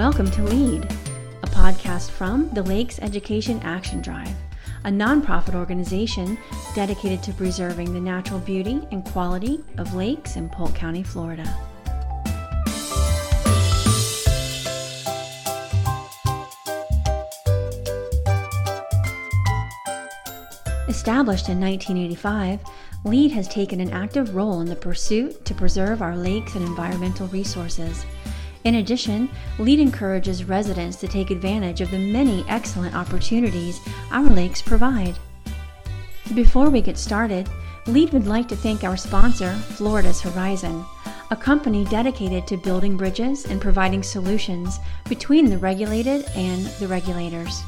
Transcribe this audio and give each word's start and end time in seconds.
Welcome 0.00 0.30
to 0.30 0.42
LEAD, 0.44 0.84
a 1.42 1.46
podcast 1.48 2.08
from 2.08 2.48
the 2.54 2.62
Lakes 2.62 2.98
Education 3.02 3.60
Action 3.62 4.00
Drive, 4.00 4.34
a 4.84 4.88
nonprofit 4.88 5.54
organization 5.54 6.38
dedicated 6.74 7.22
to 7.24 7.34
preserving 7.34 7.92
the 7.92 8.00
natural 8.00 8.40
beauty 8.40 8.80
and 8.92 9.04
quality 9.04 9.62
of 9.76 9.92
lakes 9.92 10.36
in 10.36 10.48
Polk 10.48 10.74
County, 10.74 11.02
Florida. 11.02 11.44
Established 20.88 21.50
in 21.50 21.60
1985, 21.60 22.60
LEAD 23.04 23.32
has 23.32 23.46
taken 23.48 23.80
an 23.80 23.90
active 23.90 24.34
role 24.34 24.62
in 24.62 24.66
the 24.66 24.76
pursuit 24.76 25.44
to 25.44 25.52
preserve 25.52 26.00
our 26.00 26.16
lakes 26.16 26.54
and 26.54 26.64
environmental 26.64 27.26
resources. 27.26 28.06
In 28.64 28.74
addition, 28.76 29.30
LEAD 29.58 29.80
encourages 29.80 30.44
residents 30.44 30.96
to 30.96 31.08
take 31.08 31.30
advantage 31.30 31.80
of 31.80 31.90
the 31.90 31.98
many 31.98 32.44
excellent 32.48 32.94
opportunities 32.94 33.80
our 34.10 34.28
lakes 34.28 34.60
provide. 34.60 35.18
Before 36.34 36.68
we 36.68 36.82
get 36.82 36.98
started, 36.98 37.48
LEAD 37.86 38.12
would 38.12 38.26
like 38.26 38.48
to 38.48 38.56
thank 38.56 38.84
our 38.84 38.96
sponsor, 38.96 39.52
Florida's 39.54 40.20
Horizon, 40.20 40.84
a 41.30 41.36
company 41.36 41.84
dedicated 41.86 42.46
to 42.46 42.56
building 42.56 42.96
bridges 42.96 43.46
and 43.46 43.60
providing 43.60 44.02
solutions 44.02 44.78
between 45.08 45.48
the 45.48 45.58
regulated 45.58 46.26
and 46.36 46.66
the 46.78 46.88
regulators. 46.88 47.62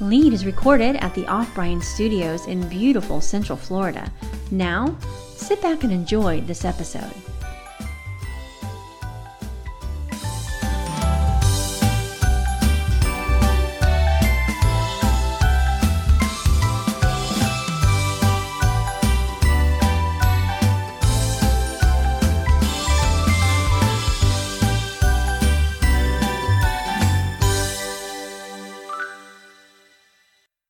Lead 0.00 0.32
is 0.32 0.46
recorded 0.46 0.96
at 0.96 1.14
the 1.14 1.26
Off 1.26 1.52
Bryan 1.54 1.80
Studios 1.80 2.46
in 2.46 2.68
beautiful 2.68 3.20
Central 3.20 3.56
Florida. 3.56 4.10
Now, 4.50 4.96
sit 5.34 5.60
back 5.60 5.84
and 5.84 5.92
enjoy 5.92 6.40
this 6.42 6.64
episode. 6.64 7.12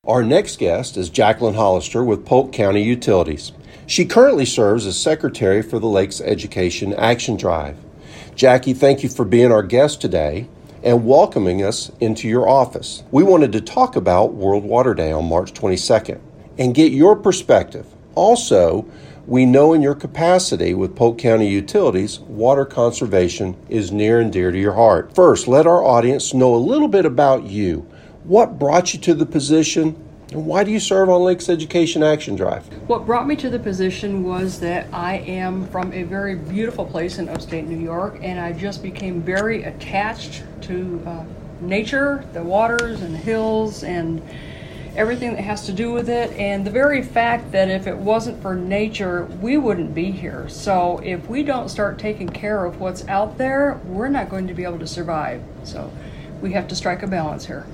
Our 0.07 0.23
next 0.23 0.57
guest 0.57 0.95
is 0.95 1.09
Jacqueline 1.09 1.55
Hollister 1.55 2.01
with 2.01 2.25
Polk 2.25 2.53
County 2.53 2.81
Utilities. 2.81 3.51
She 3.87 4.05
currently 4.05 4.45
serves 4.45 4.85
as 4.85 4.97
Secretary 4.97 5.61
for 5.61 5.79
the 5.79 5.87
Lakes 5.87 6.21
Education 6.21 6.93
Action 6.93 7.35
Drive. 7.35 7.75
Jackie, 8.33 8.73
thank 8.73 9.03
you 9.03 9.09
for 9.09 9.25
being 9.25 9.51
our 9.51 9.63
guest 9.63 9.99
today 9.99 10.47
and 10.81 11.05
welcoming 11.05 11.61
us 11.61 11.91
into 11.99 12.29
your 12.29 12.47
office. 12.47 13.03
We 13.11 13.23
wanted 13.23 13.51
to 13.51 13.59
talk 13.59 13.97
about 13.97 14.33
World 14.33 14.63
Water 14.63 14.93
Day 14.93 15.11
on 15.11 15.27
March 15.27 15.53
22nd 15.53 16.21
and 16.57 16.73
get 16.73 16.93
your 16.93 17.17
perspective. 17.17 17.85
Also, 18.15 18.89
we 19.25 19.45
know 19.45 19.73
in 19.73 19.81
your 19.81 19.93
capacity 19.93 20.73
with 20.73 20.95
Polk 20.95 21.17
County 21.17 21.49
Utilities, 21.49 22.21
water 22.21 22.63
conservation 22.63 23.57
is 23.67 23.91
near 23.91 24.21
and 24.21 24.31
dear 24.31 24.51
to 24.51 24.57
your 24.57 24.75
heart. 24.75 25.13
First, 25.13 25.49
let 25.49 25.67
our 25.67 25.83
audience 25.83 26.33
know 26.33 26.55
a 26.55 26.55
little 26.55 26.87
bit 26.87 27.05
about 27.05 27.43
you. 27.43 27.85
What 28.27 28.59
brought 28.59 28.93
you 28.93 28.99
to 28.99 29.13
the 29.13 29.25
position, 29.25 29.95
and 30.33 30.45
why 30.45 30.65
do 30.65 30.71
you 30.71 30.81
serve 30.81 31.07
on 31.07 31.21
Lakes 31.21 31.47
Education 31.47 32.03
Action 32.03 32.35
Drive? 32.35 32.67
What 32.85 33.05
brought 33.05 33.25
me 33.25 33.37
to 33.37 33.49
the 33.49 33.57
position 33.57 34.21
was 34.21 34.59
that 34.59 34.87
I 34.91 35.19
am 35.19 35.65
from 35.67 35.93
a 35.93 36.03
very 36.03 36.35
beautiful 36.35 36.83
place 36.83 37.19
in 37.19 37.29
upstate 37.29 37.67
New 37.67 37.79
York, 37.79 38.19
and 38.21 38.37
I 38.37 38.51
just 38.51 38.83
became 38.83 39.21
very 39.21 39.63
attached 39.63 40.43
to 40.63 41.01
uh, 41.07 41.23
nature, 41.61 42.25
the 42.33 42.43
waters 42.43 43.01
and 43.01 43.13
the 43.13 43.17
hills, 43.17 43.85
and 43.85 44.21
everything 44.97 45.33
that 45.35 45.43
has 45.43 45.65
to 45.67 45.71
do 45.71 45.93
with 45.93 46.09
it. 46.09 46.29
And 46.33 46.67
the 46.67 46.71
very 46.71 47.03
fact 47.03 47.53
that 47.53 47.69
if 47.69 47.87
it 47.87 47.95
wasn't 47.95 48.41
for 48.41 48.55
nature, 48.55 49.23
we 49.39 49.55
wouldn't 49.55 49.95
be 49.95 50.11
here. 50.11 50.49
So 50.49 50.99
if 51.01 51.29
we 51.29 51.43
don't 51.43 51.69
start 51.69 51.97
taking 51.97 52.27
care 52.27 52.65
of 52.65 52.81
what's 52.81 53.07
out 53.07 53.37
there, 53.37 53.79
we're 53.85 54.09
not 54.09 54.29
going 54.29 54.47
to 54.47 54.53
be 54.53 54.65
able 54.65 54.79
to 54.79 54.87
survive. 54.87 55.41
So 55.63 55.93
we 56.41 56.51
have 56.51 56.67
to 56.67 56.75
strike 56.75 57.03
a 57.03 57.07
balance 57.07 57.45
here. 57.45 57.65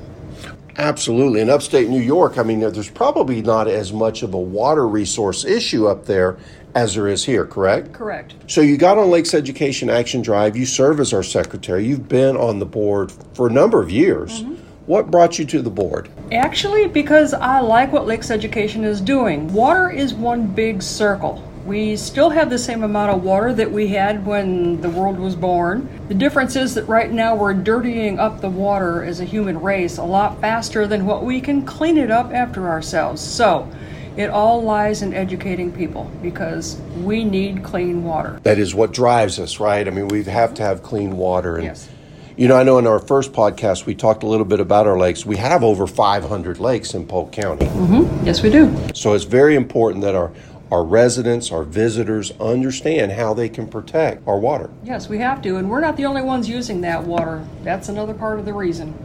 Absolutely. 0.78 1.42
In 1.42 1.50
upstate 1.50 1.90
New 1.90 2.02
York, 2.02 2.38
I 2.38 2.44
mean, 2.44 2.60
there's 2.60 2.90
probably 2.90 3.42
not 3.42 3.68
as 3.68 3.94
much 3.94 4.24
of 4.24 4.34
a 4.34 4.40
water 4.40 4.88
resource 4.88 5.46
issue 5.46 5.88
up 5.88 6.06
there 6.06 6.38
as 6.76 6.96
there 6.96 7.08
is 7.08 7.24
here, 7.24 7.46
correct? 7.46 7.94
Correct. 7.94 8.34
So 8.48 8.62
you 8.62 8.78
got 8.78 8.98
on 8.98 9.12
Lakes 9.12 9.34
Education 9.34 9.90
Action 9.90 10.22
Drive. 10.22 10.58
You 10.58 10.66
serve 10.66 11.00
as 11.00 11.14
our 11.14 11.24
secretary. 11.24 11.86
You've 11.86 12.10
been 12.10 12.36
on 12.36 12.60
the 12.60 12.66
board 12.66 13.12
for 13.34 13.48
a 13.48 13.52
number 13.52 13.82
of 13.82 13.92
years. 13.92 14.42
Mm-hmm. 14.42 14.56
What 14.86 15.10
brought 15.12 15.40
you 15.40 15.46
to 15.46 15.62
the 15.62 15.70
board? 15.70 16.10
Actually, 16.32 16.88
because 16.88 17.34
I 17.34 17.62
like 17.62 17.94
what 17.94 18.06
Lakes 18.06 18.32
Education 18.32 18.84
is 18.84 19.00
doing. 19.00 19.54
Water 19.54 19.90
is 19.90 20.14
one 20.14 20.48
big 20.48 20.82
circle. 20.82 21.42
We 21.66 21.96
still 21.96 22.30
have 22.30 22.50
the 22.50 22.58
same 22.58 22.84
amount 22.84 23.12
of 23.16 23.24
water 23.24 23.54
that 23.54 23.72
we 23.72 23.88
had 23.88 24.26
when 24.26 24.82
the 24.82 24.90
world 24.90 25.18
was 25.18 25.34
born. 25.34 25.88
The 26.10 26.14
difference 26.14 26.58
is 26.58 26.76
that 26.76 26.84
right 26.90 27.10
now 27.10 27.36
we're 27.36 27.54
dirtying 27.54 28.20
up 28.20 28.42
the 28.42 28.50
water 28.50 29.02
as 29.02 29.22
a 29.22 29.24
human 29.24 29.62
race 29.62 29.98
a 29.98 30.04
lot 30.04 30.42
faster 30.42 30.88
than 30.88 31.06
what 31.06 31.24
we 31.24 31.40
can 31.40 31.66
clean 31.66 31.98
it 31.98 32.12
up 32.12 32.34
after 32.34 32.68
ourselves. 32.68 33.22
So, 33.22 33.72
it 34.18 34.30
all 34.30 34.62
lies 34.62 35.02
in 35.02 35.14
educating 35.14 35.72
people 35.72 36.12
because 36.22 36.76
we 37.02 37.24
need 37.24 37.64
clean 37.64 38.04
water. 38.04 38.42
That 38.44 38.60
is 38.60 38.76
what 38.76 38.92
drives 38.92 39.40
us, 39.40 39.60
right? 39.62 39.88
I 39.88 39.92
mean, 39.92 40.10
we 40.10 40.24
have 40.26 40.54
to 40.56 40.64
have 40.64 40.84
clean 40.84 41.16
water. 41.16 41.56
And, 41.56 41.64
yes. 41.64 41.90
You 42.36 42.48
know, 42.48 42.56
I 42.56 42.64
know 42.64 42.80
in 42.80 42.88
our 42.88 43.00
first 43.00 43.32
podcast 43.32 43.86
we 43.86 43.94
talked 43.94 44.24
a 44.24 44.28
little 44.28 44.46
bit 44.46 44.60
about 44.60 44.88
our 44.88 44.98
lakes. 44.98 45.24
We 45.24 45.38
have 45.38 45.64
over 45.64 45.86
500 45.86 46.60
lakes 46.60 46.96
in 46.96 47.06
Polk 47.06 47.32
County. 47.32 47.68
Mm-hmm. 47.68 48.26
Yes, 48.26 48.42
we 48.42 48.50
do. 48.50 48.76
So 48.96 49.14
it's 49.14 49.24
very 49.24 49.56
important 49.56 50.04
that 50.04 50.16
our 50.16 50.32
our 50.74 50.84
residents, 50.84 51.52
our 51.52 51.64
visitors 51.64 52.32
understand 52.40 53.12
how 53.12 53.32
they 53.32 53.48
can 53.48 53.68
protect 53.68 54.28
our 54.28 54.40
water. 54.40 54.72
Yes, 54.84 55.08
we 55.08 55.20
have 55.20 55.40
to, 55.44 55.58
and 55.58 55.70
we're 55.70 55.80
not 55.80 55.98
the 55.98 56.06
only 56.06 56.24
ones 56.24 56.50
using 56.50 56.82
that 56.82 57.04
water. 57.04 57.48
That's 57.62 57.90
another 57.90 58.16
part 58.16 58.40
of 58.40 58.46
the 58.46 58.54
reason. 58.54 58.96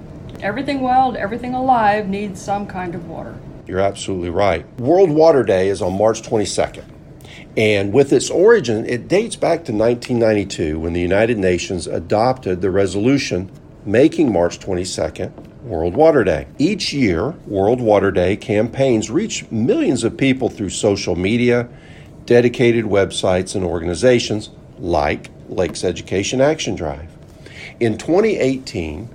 Everything 0.41 0.81
wild, 0.81 1.15
everything 1.17 1.53
alive 1.53 2.09
needs 2.09 2.41
some 2.41 2.67
kind 2.67 2.95
of 2.95 3.07
water. 3.07 3.39
You're 3.67 3.81
absolutely 3.81 4.31
right. 4.31 4.67
World 4.81 5.11
Water 5.11 5.43
Day 5.43 5.69
is 5.69 5.83
on 5.83 5.99
March 5.99 6.23
22nd. 6.23 6.85
And 7.55 7.93
with 7.93 8.15
its 8.15 8.31
origin, 8.31 8.87
it 8.87 9.07
dates 9.07 9.37
back 9.37 9.67
to 9.67 9.73
1992 9.73 10.81
when 10.81 10.95
the 10.95 11.03
United 11.03 11.37
Nations 11.37 11.87
adopted 11.87 12.63
the 12.63 12.71
resolution 12.71 13.51
making 13.85 14.33
March 14.33 14.59
22nd 14.59 15.48
World 15.69 15.95
Water 15.95 16.25
Day. 16.25 16.47
Each 16.59 16.95
year, 16.95 17.33
World 17.47 17.83
Water 17.83 18.11
Day 18.11 18.37
campaigns 18.37 19.11
reach 19.11 19.51
millions 19.51 20.03
of 20.03 20.17
people 20.17 20.49
through 20.49 20.71
social 20.71 21.15
media, 21.15 21.69
dedicated 22.25 22.87
websites, 22.87 23.55
and 23.55 23.63
organizations 23.63 24.49
like 24.79 25.29
Lakes 25.51 25.85
Education 25.85 26.41
Action 26.41 26.75
Drive. 26.75 27.11
In 27.79 27.99
2018, 27.99 29.11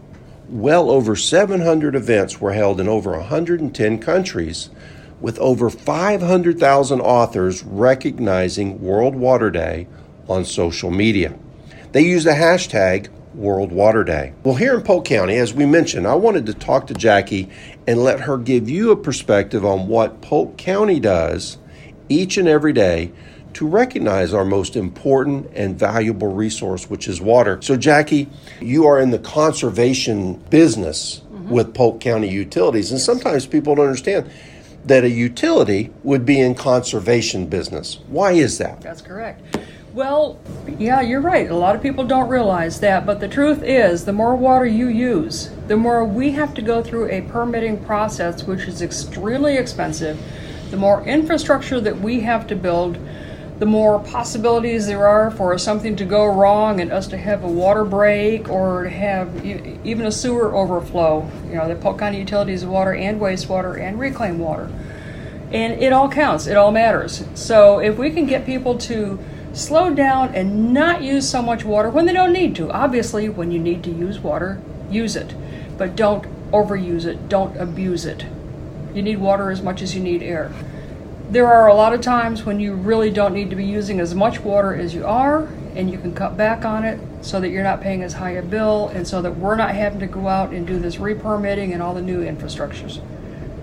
well 0.48 0.92
over 0.92 1.16
700 1.16 1.96
events 1.96 2.40
were 2.40 2.54
held 2.54 2.80
in 2.80 2.88
over 2.88 3.14
110 3.14 3.98
countries, 3.98 4.70
with 5.20 5.40
over 5.40 5.72
500,000 5.72 7.02
authors 7.02 7.64
recognizing 7.64 8.80
World 8.80 9.16
Water 9.16 9.50
Day 9.50 9.88
on 10.30 10.46
social 10.46 10.92
media. 10.92 11.34
They 11.94 12.02
use 12.02 12.26
the 12.26 12.32
hashtag 12.32 13.10
World 13.36 13.72
Water 13.72 14.04
Day. 14.04 14.34
Well, 14.44 14.56
here 14.56 14.76
in 14.76 14.84
Polk 14.84 15.06
County, 15.06 15.36
as 15.38 15.54
we 15.54 15.66
mentioned, 15.66 16.08
I 16.08 16.16
wanted 16.16 16.46
to 16.48 16.54
talk 16.54 16.88
to 16.88 16.94
Jackie 16.94 17.50
and 17.88 18.04
let 18.04 18.22
her 18.22 18.38
give 18.38 18.70
you 18.70 18.92
a 18.92 18.96
perspective 18.96 19.66
on 19.66 19.88
what 19.88 20.22
Polk 20.22 20.58
County 20.58 21.00
does 21.00 21.58
each 22.10 22.38
and 22.38 22.48
every 22.48 22.74
day 22.74 23.12
to 23.54 23.68
recognize 23.68 24.34
our 24.34 24.46
most 24.46 24.76
important 24.76 25.50
and 25.54 25.78
valuable 25.78 26.34
resource, 26.34 26.90
which 26.90 27.08
is 27.08 27.22
water. 27.22 27.62
So, 27.62 27.76
Jackie, 27.76 28.30
you 28.60 28.86
are 28.88 29.00
in 29.00 29.12
the 29.12 29.20
conservation 29.20 30.36
business 30.50 31.22
mm-hmm. 31.26 31.50
with 31.50 31.74
Polk 31.74 32.00
County 32.00 32.30
Utilities, 32.30 32.92
and 32.92 33.00
sometimes 33.00 33.46
people 33.46 33.76
don't 33.76 33.86
understand 33.86 34.30
that 34.86 35.04
a 35.04 35.10
utility 35.10 35.92
would 36.04 36.26
be 36.26 36.40
in 36.40 36.56
conservation 36.56 37.48
business. 37.48 38.00
Why 38.08 38.34
is 38.34 38.58
that? 38.58 38.82
That's 38.82 39.02
correct. 39.02 39.58
Well, 39.94 40.40
yeah, 40.80 41.02
you're 41.02 41.22
right. 41.22 41.48
A 41.48 41.56
lot 41.56 41.76
of 41.76 41.84
people 41.84 42.04
don't 42.04 42.28
realize 42.28 42.80
that, 42.80 43.06
but 43.06 43.20
the 43.20 43.28
truth 43.28 43.62
is, 43.62 44.06
the 44.06 44.12
more 44.12 44.36
water 44.36 44.66
you 44.66 44.88
use, 44.88 45.52
the 45.68 45.78
more 45.78 46.04
we 46.04 46.32
have 46.32 46.56
to 46.56 46.64
go 46.64 46.82
through 46.82 47.12
a 47.12 47.22
permitting 47.22 47.78
process, 47.86 48.44
which 48.44 48.62
is 48.62 48.82
extremely 48.82 49.56
expensive. 49.56 50.20
The 50.72 50.78
more 50.78 51.04
infrastructure 51.04 51.80
that 51.80 52.00
we 52.00 52.22
have 52.22 52.48
to 52.48 52.56
build, 52.56 52.98
the 53.60 53.68
more 53.68 54.00
possibilities 54.00 54.88
there 54.88 55.08
are 55.08 55.30
for 55.30 55.56
something 55.60 55.96
to 55.98 56.06
go 56.06 56.26
wrong 56.26 56.82
and 56.82 56.92
us 56.92 57.06
to 57.10 57.18
have 57.18 57.44
a 57.44 57.48
water 57.48 57.86
break 57.86 58.50
or 58.50 58.86
to 58.86 58.90
have 58.90 59.46
even 59.46 60.08
a 60.08 60.12
sewer 60.12 60.56
overflow. 60.56 61.30
You 61.50 61.58
know, 61.58 61.68
the 61.68 61.76
Polk 61.76 62.00
County 62.00 62.18
Utilities 62.18 62.66
water 62.66 62.96
and 62.96 63.22
wastewater 63.22 63.80
and 63.80 64.00
reclaimed 64.00 64.40
water. 64.40 64.72
And 65.52 65.74
it 65.84 65.94
all 65.94 66.10
counts, 66.10 66.48
it 66.48 66.58
all 66.58 66.72
matters. 66.72 67.24
So 67.36 67.78
if 67.78 68.00
we 68.00 68.10
can 68.10 68.26
get 68.26 68.44
people 68.44 68.76
to 68.80 69.20
slow 69.54 69.94
down 69.94 70.34
and 70.34 70.74
not 70.74 71.02
use 71.02 71.30
so 71.30 71.42
much 71.42 71.64
water 71.64 71.90
when 71.90 72.06
they 72.06 72.14
don't 72.14 72.34
need 72.34 72.56
to. 72.56 72.72
Obviously, 72.72 73.30
when 73.30 73.52
you 73.52 73.60
need 73.60 73.84
to 73.84 73.92
use 73.92 74.20
water, 74.20 74.60
use 74.90 75.16
it, 75.16 75.34
but 75.78 75.96
don't 75.96 76.26
overuse 76.52 77.06
it, 77.06 77.30
don't 77.30 77.56
abuse 77.58 78.06
it. 78.06 78.26
You 78.94 79.02
need 79.02 79.18
water 79.18 79.52
as 79.52 79.62
much 79.62 79.82
as 79.82 79.96
you 79.96 80.02
need 80.02 80.22
air. 80.22 80.52
There 81.30 81.48
are 81.48 81.68
a 81.68 81.74
lot 81.74 81.94
of 81.94 82.02
times 82.02 82.44
when 82.46 82.60
you 82.60 82.74
really 82.76 83.10
don't 83.10 83.34
need 83.34 83.50
to 83.50 83.56
be 83.56 83.66
using 83.66 84.00
as 84.00 84.14
much 84.14 84.40
water 84.42 84.76
as 84.76 84.94
you 84.94 85.06
are, 85.06 85.48
and 85.76 85.90
you 85.90 85.98
can 85.98 86.14
cut 86.14 86.38
back 86.38 86.66
on 86.66 86.84
it 86.84 87.00
so 87.22 87.40
that 87.40 87.50
you're 87.50 87.64
not 87.64 87.82
paying 87.82 88.04
as 88.04 88.14
high 88.14 88.32
a 88.32 88.42
bill, 88.44 88.90
and 88.90 89.08
so 89.08 89.22
that 89.22 89.38
we're 89.38 89.56
not 89.56 89.74
having 89.74 90.00
to 90.00 90.08
go 90.08 90.28
out 90.28 90.52
and 90.52 90.68
do 90.68 90.78
this 90.78 91.00
re-permitting 91.00 91.74
and 91.74 91.82
all 91.82 91.94
the 91.94 92.02
new 92.02 92.20
infrastructures. 92.24 93.02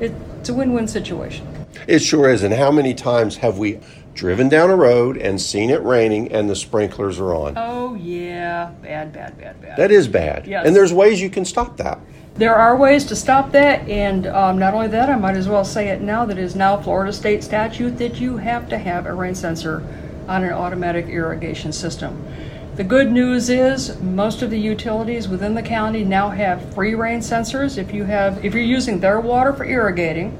It's 0.00 0.48
a 0.48 0.54
win-win 0.54 0.88
situation. 0.88 1.59
It 1.86 2.00
sure 2.00 2.28
is. 2.28 2.42
And 2.42 2.54
how 2.54 2.70
many 2.70 2.94
times 2.94 3.36
have 3.36 3.58
we 3.58 3.80
driven 4.14 4.48
down 4.48 4.70
a 4.70 4.76
road 4.76 5.16
and 5.16 5.40
seen 5.40 5.70
it 5.70 5.82
raining 5.82 6.32
and 6.32 6.48
the 6.48 6.56
sprinklers 6.56 7.18
are 7.18 7.34
on? 7.34 7.54
Oh 7.56 7.94
yeah, 7.94 8.70
bad, 8.82 9.12
bad, 9.12 9.38
bad, 9.38 9.60
bad. 9.60 9.76
That 9.76 9.90
is 9.90 10.08
bad. 10.08 10.46
Yes. 10.46 10.66
And 10.66 10.74
there's 10.74 10.92
ways 10.92 11.20
you 11.20 11.30
can 11.30 11.44
stop 11.44 11.76
that. 11.78 11.98
There 12.34 12.54
are 12.54 12.76
ways 12.76 13.04
to 13.06 13.16
stop 13.16 13.50
that, 13.52 13.86
and 13.88 14.26
um, 14.28 14.58
not 14.58 14.72
only 14.72 14.88
that, 14.88 15.10
I 15.10 15.16
might 15.16 15.36
as 15.36 15.48
well 15.48 15.64
say 15.64 15.88
it 15.88 16.00
now 16.00 16.24
that 16.24 16.38
it 16.38 16.44
is 16.44 16.54
now 16.54 16.80
Florida 16.80 17.12
state 17.12 17.44
statute 17.44 17.98
that 17.98 18.20
you 18.20 18.36
have 18.38 18.68
to 18.70 18.78
have 18.78 19.06
a 19.06 19.12
rain 19.12 19.34
sensor 19.34 19.82
on 20.28 20.44
an 20.44 20.52
automatic 20.52 21.06
irrigation 21.06 21.72
system. 21.72 22.24
The 22.76 22.84
good 22.84 23.10
news 23.10 23.50
is 23.50 24.00
most 24.00 24.42
of 24.42 24.50
the 24.50 24.58
utilities 24.58 25.28
within 25.28 25.54
the 25.54 25.62
county 25.62 26.04
now 26.04 26.30
have 26.30 26.72
free 26.72 26.94
rain 26.94 27.18
sensors. 27.18 27.76
If 27.76 27.92
you 27.92 28.04
have, 28.04 28.42
if 28.44 28.54
you're 28.54 28.62
using 28.62 29.00
their 29.00 29.20
water 29.20 29.52
for 29.52 29.64
irrigating, 29.64 30.38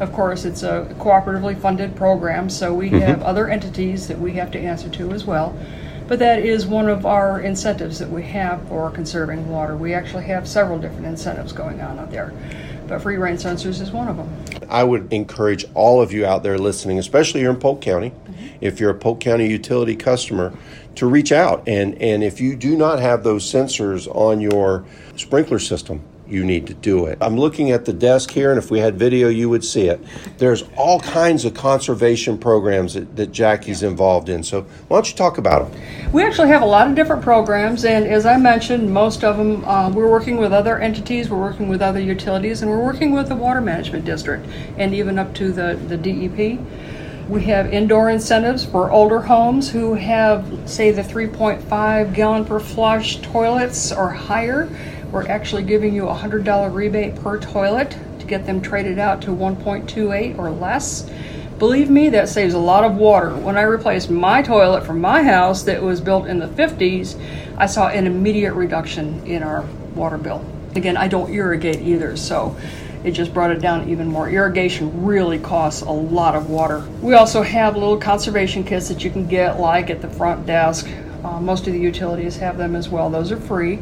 of 0.00 0.12
course, 0.12 0.44
it's 0.44 0.62
a 0.62 0.94
cooperatively 0.98 1.58
funded 1.58 1.96
program, 1.96 2.48
so 2.48 2.72
we 2.72 2.86
mm-hmm. 2.86 2.98
have 2.98 3.22
other 3.22 3.48
entities 3.48 4.06
that 4.08 4.18
we 4.18 4.32
have 4.34 4.50
to 4.52 4.58
answer 4.58 4.88
to 4.90 5.12
as 5.12 5.24
well. 5.24 5.56
But 6.06 6.20
that 6.20 6.38
is 6.38 6.66
one 6.66 6.88
of 6.88 7.04
our 7.04 7.40
incentives 7.40 7.98
that 7.98 8.08
we 8.08 8.22
have 8.22 8.66
for 8.68 8.90
conserving 8.90 9.48
water. 9.48 9.76
We 9.76 9.92
actually 9.92 10.24
have 10.24 10.48
several 10.48 10.78
different 10.78 11.06
incentives 11.06 11.52
going 11.52 11.80
on 11.80 11.98
out 11.98 12.10
there, 12.10 12.32
but 12.86 13.02
free 13.02 13.16
rain 13.16 13.36
sensors 13.36 13.80
is 13.80 13.90
one 13.90 14.08
of 14.08 14.16
them. 14.16 14.28
I 14.70 14.84
would 14.84 15.12
encourage 15.12 15.66
all 15.74 16.00
of 16.00 16.12
you 16.12 16.24
out 16.24 16.42
there 16.42 16.58
listening, 16.58 16.98
especially 16.98 17.40
here 17.40 17.50
in 17.50 17.56
Polk 17.56 17.82
County, 17.82 18.10
mm-hmm. 18.10 18.46
if 18.60 18.80
you're 18.80 18.90
a 18.90 18.94
Polk 18.94 19.20
County 19.20 19.48
utility 19.48 19.96
customer, 19.96 20.56
to 20.94 21.06
reach 21.06 21.30
out. 21.30 21.62
And, 21.68 22.00
and 22.00 22.24
if 22.24 22.40
you 22.40 22.56
do 22.56 22.76
not 22.76 23.00
have 23.00 23.22
those 23.22 23.44
sensors 23.44 24.06
on 24.14 24.40
your 24.40 24.84
sprinkler 25.16 25.58
system, 25.58 26.02
you 26.28 26.44
need 26.44 26.66
to 26.66 26.74
do 26.74 27.06
it. 27.06 27.18
I'm 27.20 27.36
looking 27.36 27.70
at 27.70 27.84
the 27.84 27.92
desk 27.92 28.30
here, 28.30 28.50
and 28.50 28.58
if 28.58 28.70
we 28.70 28.78
had 28.78 28.98
video, 28.98 29.28
you 29.28 29.48
would 29.48 29.64
see 29.64 29.88
it. 29.88 30.00
There's 30.36 30.64
all 30.76 31.00
kinds 31.00 31.44
of 31.44 31.54
conservation 31.54 32.38
programs 32.38 32.94
that, 32.94 33.16
that 33.16 33.32
Jackie's 33.32 33.82
involved 33.82 34.28
in. 34.28 34.42
So, 34.42 34.62
why 34.88 34.96
don't 34.96 35.10
you 35.10 35.16
talk 35.16 35.38
about 35.38 35.70
them? 35.70 35.80
We 36.12 36.22
actually 36.22 36.48
have 36.48 36.62
a 36.62 36.66
lot 36.66 36.86
of 36.88 36.94
different 36.94 37.22
programs, 37.22 37.84
and 37.84 38.06
as 38.06 38.26
I 38.26 38.36
mentioned, 38.36 38.92
most 38.92 39.24
of 39.24 39.36
them 39.36 39.64
uh, 39.64 39.90
we're 39.90 40.10
working 40.10 40.36
with 40.36 40.52
other 40.52 40.78
entities, 40.78 41.30
we're 41.30 41.40
working 41.40 41.68
with 41.68 41.82
other 41.82 42.00
utilities, 42.00 42.62
and 42.62 42.70
we're 42.70 42.84
working 42.84 43.12
with 43.12 43.28
the 43.28 43.36
Water 43.36 43.60
Management 43.60 44.04
District 44.04 44.46
and 44.76 44.94
even 44.94 45.18
up 45.18 45.34
to 45.34 45.52
the, 45.52 45.78
the 45.88 45.96
DEP. 45.96 46.60
We 47.28 47.42
have 47.44 47.74
indoor 47.74 48.08
incentives 48.08 48.64
for 48.64 48.90
older 48.90 49.20
homes 49.20 49.70
who 49.70 49.92
have, 49.92 50.46
say, 50.64 50.92
the 50.92 51.02
3.5 51.02 52.14
gallon 52.14 52.46
per 52.46 52.58
flush 52.58 53.20
toilets 53.20 53.92
or 53.92 54.08
higher. 54.08 54.70
We're 55.10 55.26
actually 55.26 55.62
giving 55.62 55.94
you 55.94 56.08
a 56.08 56.14
$100 56.14 56.74
rebate 56.74 57.16
per 57.16 57.38
toilet 57.38 57.96
to 58.18 58.26
get 58.26 58.44
them 58.44 58.60
traded 58.60 58.98
out 58.98 59.22
to 59.22 59.30
1.28 59.30 60.38
or 60.38 60.50
less. 60.50 61.08
Believe 61.58 61.88
me, 61.88 62.10
that 62.10 62.28
saves 62.28 62.54
a 62.54 62.58
lot 62.58 62.84
of 62.84 62.96
water. 62.96 63.34
When 63.34 63.56
I 63.56 63.62
replaced 63.62 64.10
my 64.10 64.42
toilet 64.42 64.84
from 64.84 65.00
my 65.00 65.22
house 65.22 65.62
that 65.62 65.82
was 65.82 66.00
built 66.00 66.26
in 66.26 66.38
the 66.38 66.46
50s, 66.46 67.18
I 67.56 67.66
saw 67.66 67.88
an 67.88 68.06
immediate 68.06 68.52
reduction 68.52 69.26
in 69.26 69.42
our 69.42 69.64
water 69.94 70.18
bill. 70.18 70.44
Again, 70.76 70.96
I 70.96 71.08
don't 71.08 71.32
irrigate 71.32 71.80
either, 71.80 72.16
so 72.16 72.54
it 73.02 73.12
just 73.12 73.32
brought 73.32 73.50
it 73.50 73.60
down 73.60 73.88
even 73.88 74.08
more. 74.08 74.28
Irrigation 74.28 75.04
really 75.04 75.38
costs 75.38 75.80
a 75.80 75.90
lot 75.90 76.34
of 76.34 76.50
water. 76.50 76.86
We 77.00 77.14
also 77.14 77.42
have 77.42 77.76
little 77.76 77.96
conservation 77.96 78.62
kits 78.62 78.88
that 78.88 79.02
you 79.02 79.10
can 79.10 79.26
get, 79.26 79.58
like 79.58 79.88
at 79.88 80.02
the 80.02 80.10
front 80.10 80.46
desk. 80.46 80.86
Uh, 81.24 81.40
most 81.40 81.66
of 81.66 81.72
the 81.72 81.80
utilities 81.80 82.36
have 82.36 82.58
them 82.58 82.76
as 82.76 82.88
well. 82.88 83.08
Those 83.08 83.32
are 83.32 83.40
free. 83.40 83.78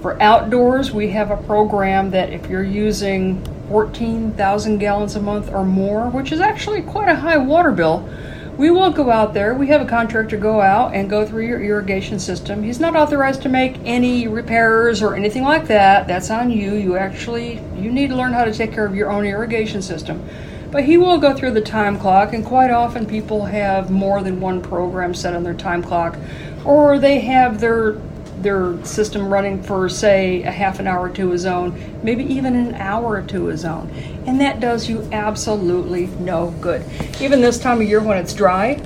For 0.00 0.20
outdoors, 0.22 0.92
we 0.92 1.10
have 1.10 1.30
a 1.30 1.36
program 1.36 2.10
that 2.12 2.32
if 2.32 2.48
you're 2.48 2.64
using 2.64 3.44
14,000 3.68 4.78
gallons 4.78 5.14
a 5.14 5.20
month 5.20 5.52
or 5.52 5.64
more, 5.64 6.08
which 6.08 6.32
is 6.32 6.40
actually 6.40 6.80
quite 6.80 7.08
a 7.08 7.14
high 7.14 7.36
water 7.36 7.70
bill, 7.70 8.08
we 8.56 8.70
will 8.70 8.90
go 8.90 9.10
out 9.10 9.34
there. 9.34 9.54
We 9.54 9.68
have 9.68 9.80
a 9.80 9.86
contractor 9.86 10.38
go 10.38 10.60
out 10.60 10.94
and 10.94 11.08
go 11.08 11.26
through 11.26 11.46
your 11.46 11.62
irrigation 11.62 12.18
system. 12.18 12.62
He's 12.62 12.80
not 12.80 12.96
authorized 12.96 13.42
to 13.42 13.48
make 13.48 13.76
any 13.84 14.26
repairs 14.26 15.02
or 15.02 15.14
anything 15.14 15.44
like 15.44 15.66
that. 15.68 16.06
That's 16.08 16.30
on 16.30 16.50
you. 16.50 16.74
You 16.74 16.96
actually 16.96 17.60
you 17.76 17.92
need 17.92 18.08
to 18.08 18.16
learn 18.16 18.32
how 18.32 18.44
to 18.44 18.52
take 18.52 18.72
care 18.72 18.86
of 18.86 18.94
your 18.94 19.10
own 19.10 19.24
irrigation 19.24 19.82
system. 19.82 20.26
But 20.70 20.84
he 20.84 20.98
will 20.98 21.18
go 21.18 21.34
through 21.34 21.52
the 21.52 21.60
time 21.60 21.98
clock, 21.98 22.32
and 22.32 22.44
quite 22.44 22.70
often 22.70 23.04
people 23.06 23.46
have 23.46 23.90
more 23.90 24.22
than 24.22 24.40
one 24.40 24.62
program 24.62 25.14
set 25.14 25.34
on 25.34 25.42
their 25.42 25.54
time 25.54 25.82
clock, 25.82 26.16
or 26.64 26.98
they 26.98 27.20
have 27.20 27.60
their 27.60 27.96
their 28.42 28.82
system 28.84 29.32
running 29.32 29.62
for 29.62 29.88
say 29.88 30.42
a 30.42 30.50
half 30.50 30.80
an 30.80 30.86
hour 30.86 31.08
to 31.10 31.32
a 31.32 31.38
zone, 31.38 32.00
maybe 32.02 32.24
even 32.24 32.54
an 32.54 32.74
hour 32.74 33.22
to 33.22 33.50
a 33.50 33.56
zone. 33.56 33.90
And 34.26 34.40
that 34.40 34.60
does 34.60 34.88
you 34.88 35.08
absolutely 35.12 36.06
no 36.18 36.50
good. 36.60 36.84
Even 37.20 37.40
this 37.40 37.58
time 37.58 37.80
of 37.80 37.88
year 37.88 38.00
when 38.00 38.18
it's 38.18 38.34
dry, 38.34 38.82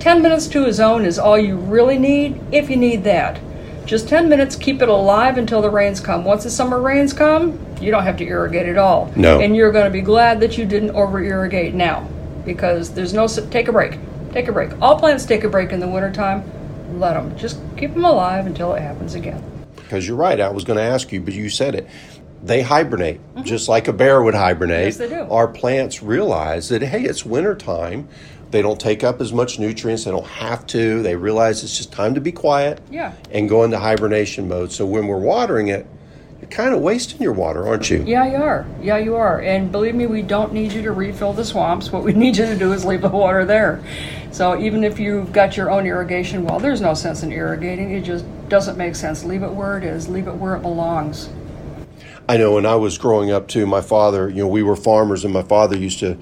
10 0.00 0.22
minutes 0.22 0.46
to 0.48 0.66
a 0.66 0.72
zone 0.72 1.04
is 1.04 1.18
all 1.18 1.38
you 1.38 1.56
really 1.56 1.98
need 1.98 2.40
if 2.52 2.70
you 2.70 2.76
need 2.76 3.04
that. 3.04 3.40
Just 3.84 4.08
10 4.08 4.28
minutes, 4.28 4.56
keep 4.56 4.82
it 4.82 4.88
alive 4.88 5.36
until 5.36 5.60
the 5.60 5.70
rains 5.70 6.00
come. 6.00 6.24
Once 6.24 6.44
the 6.44 6.50
summer 6.50 6.80
rains 6.80 7.12
come, 7.12 7.58
you 7.80 7.90
don't 7.90 8.04
have 8.04 8.16
to 8.18 8.24
irrigate 8.24 8.66
at 8.66 8.78
all. 8.78 9.12
No. 9.16 9.40
And 9.40 9.56
you're 9.56 9.72
going 9.72 9.84
to 9.84 9.90
be 9.90 10.00
glad 10.00 10.40
that 10.40 10.56
you 10.56 10.64
didn't 10.64 10.90
over 10.90 11.22
irrigate 11.22 11.74
now 11.74 12.08
because 12.44 12.92
there's 12.92 13.12
no 13.12 13.26
take 13.26 13.68
a 13.68 13.72
break. 13.72 13.98
Take 14.32 14.48
a 14.48 14.52
break. 14.52 14.70
All 14.80 14.98
plants 14.98 15.24
take 15.24 15.44
a 15.44 15.48
break 15.48 15.72
in 15.72 15.80
the 15.80 15.88
wintertime 15.88 16.44
let 16.98 17.14
them. 17.14 17.36
Just 17.36 17.60
keep 17.76 17.94
them 17.94 18.04
alive 18.04 18.46
until 18.46 18.74
it 18.74 18.80
happens 18.80 19.14
again. 19.14 19.42
Because 19.76 20.06
you're 20.06 20.16
right, 20.16 20.40
I 20.40 20.48
was 20.50 20.64
going 20.64 20.76
to 20.78 20.82
ask 20.82 21.12
you, 21.12 21.20
but 21.20 21.34
you 21.34 21.48
said 21.50 21.74
it. 21.74 21.88
They 22.42 22.62
hibernate, 22.62 23.20
mm-hmm. 23.34 23.42
just 23.42 23.68
like 23.68 23.88
a 23.88 23.92
bear 23.92 24.22
would 24.22 24.34
hibernate. 24.34 24.86
Yes, 24.86 24.96
they 24.96 25.08
do. 25.08 25.22
Our 25.30 25.48
plants 25.48 26.02
realize 26.02 26.68
that, 26.70 26.80
hey, 26.80 27.02
it's 27.02 27.24
wintertime. 27.24 28.08
They 28.50 28.62
don't 28.62 28.80
take 28.80 29.04
up 29.04 29.20
as 29.20 29.32
much 29.32 29.58
nutrients. 29.58 30.04
They 30.04 30.10
don't 30.10 30.26
have 30.26 30.66
to. 30.68 31.02
They 31.02 31.16
realize 31.16 31.62
it's 31.62 31.76
just 31.76 31.92
time 31.92 32.14
to 32.14 32.20
be 32.20 32.32
quiet 32.32 32.80
Yeah. 32.90 33.12
and 33.30 33.48
go 33.48 33.62
into 33.62 33.78
hibernation 33.78 34.48
mode. 34.48 34.72
So 34.72 34.86
when 34.86 35.06
we're 35.06 35.18
watering 35.18 35.68
it, 35.68 35.86
you're 36.40 36.50
kind 36.50 36.74
of 36.74 36.80
wasting 36.80 37.20
your 37.20 37.32
water, 37.32 37.66
aren't 37.66 37.90
you? 37.90 38.02
Yeah, 38.06 38.26
you 38.26 38.36
are. 38.42 38.66
Yeah, 38.80 38.96
you 38.98 39.16
are. 39.16 39.40
And 39.40 39.70
believe 39.70 39.94
me, 39.94 40.06
we 40.06 40.22
don't 40.22 40.52
need 40.52 40.72
you 40.72 40.82
to 40.82 40.92
refill 40.92 41.32
the 41.32 41.44
swamps. 41.44 41.92
What 41.92 42.02
we 42.02 42.12
need 42.14 42.36
you 42.36 42.46
to 42.46 42.56
do 42.56 42.72
is 42.72 42.84
leave 42.84 43.02
the 43.02 43.08
water 43.08 43.44
there. 43.44 43.82
So 44.30 44.58
even 44.58 44.84
if 44.84 44.98
you've 44.98 45.32
got 45.32 45.56
your 45.56 45.70
own 45.70 45.86
irrigation 45.86 46.44
well, 46.44 46.58
there's 46.58 46.80
no 46.80 46.94
sense 46.94 47.22
in 47.22 47.32
irrigating. 47.32 47.90
It 47.92 48.02
just 48.02 48.24
doesn't 48.48 48.78
make 48.78 48.94
sense. 48.94 49.24
Leave 49.24 49.42
it 49.42 49.50
where 49.52 49.76
it 49.76 49.84
is. 49.84 50.08
Leave 50.08 50.28
it 50.28 50.34
where 50.34 50.56
it 50.56 50.62
belongs. 50.62 51.28
I 52.28 52.36
know 52.36 52.52
when 52.54 52.64
I 52.64 52.76
was 52.76 52.96
growing 52.96 53.30
up 53.32 53.48
too, 53.48 53.66
my 53.66 53.80
father, 53.80 54.28
you 54.28 54.36
know, 54.36 54.48
we 54.48 54.62
were 54.62 54.76
farmers, 54.76 55.24
and 55.24 55.34
my 55.34 55.42
father 55.42 55.76
used 55.76 55.98
to 55.98 56.16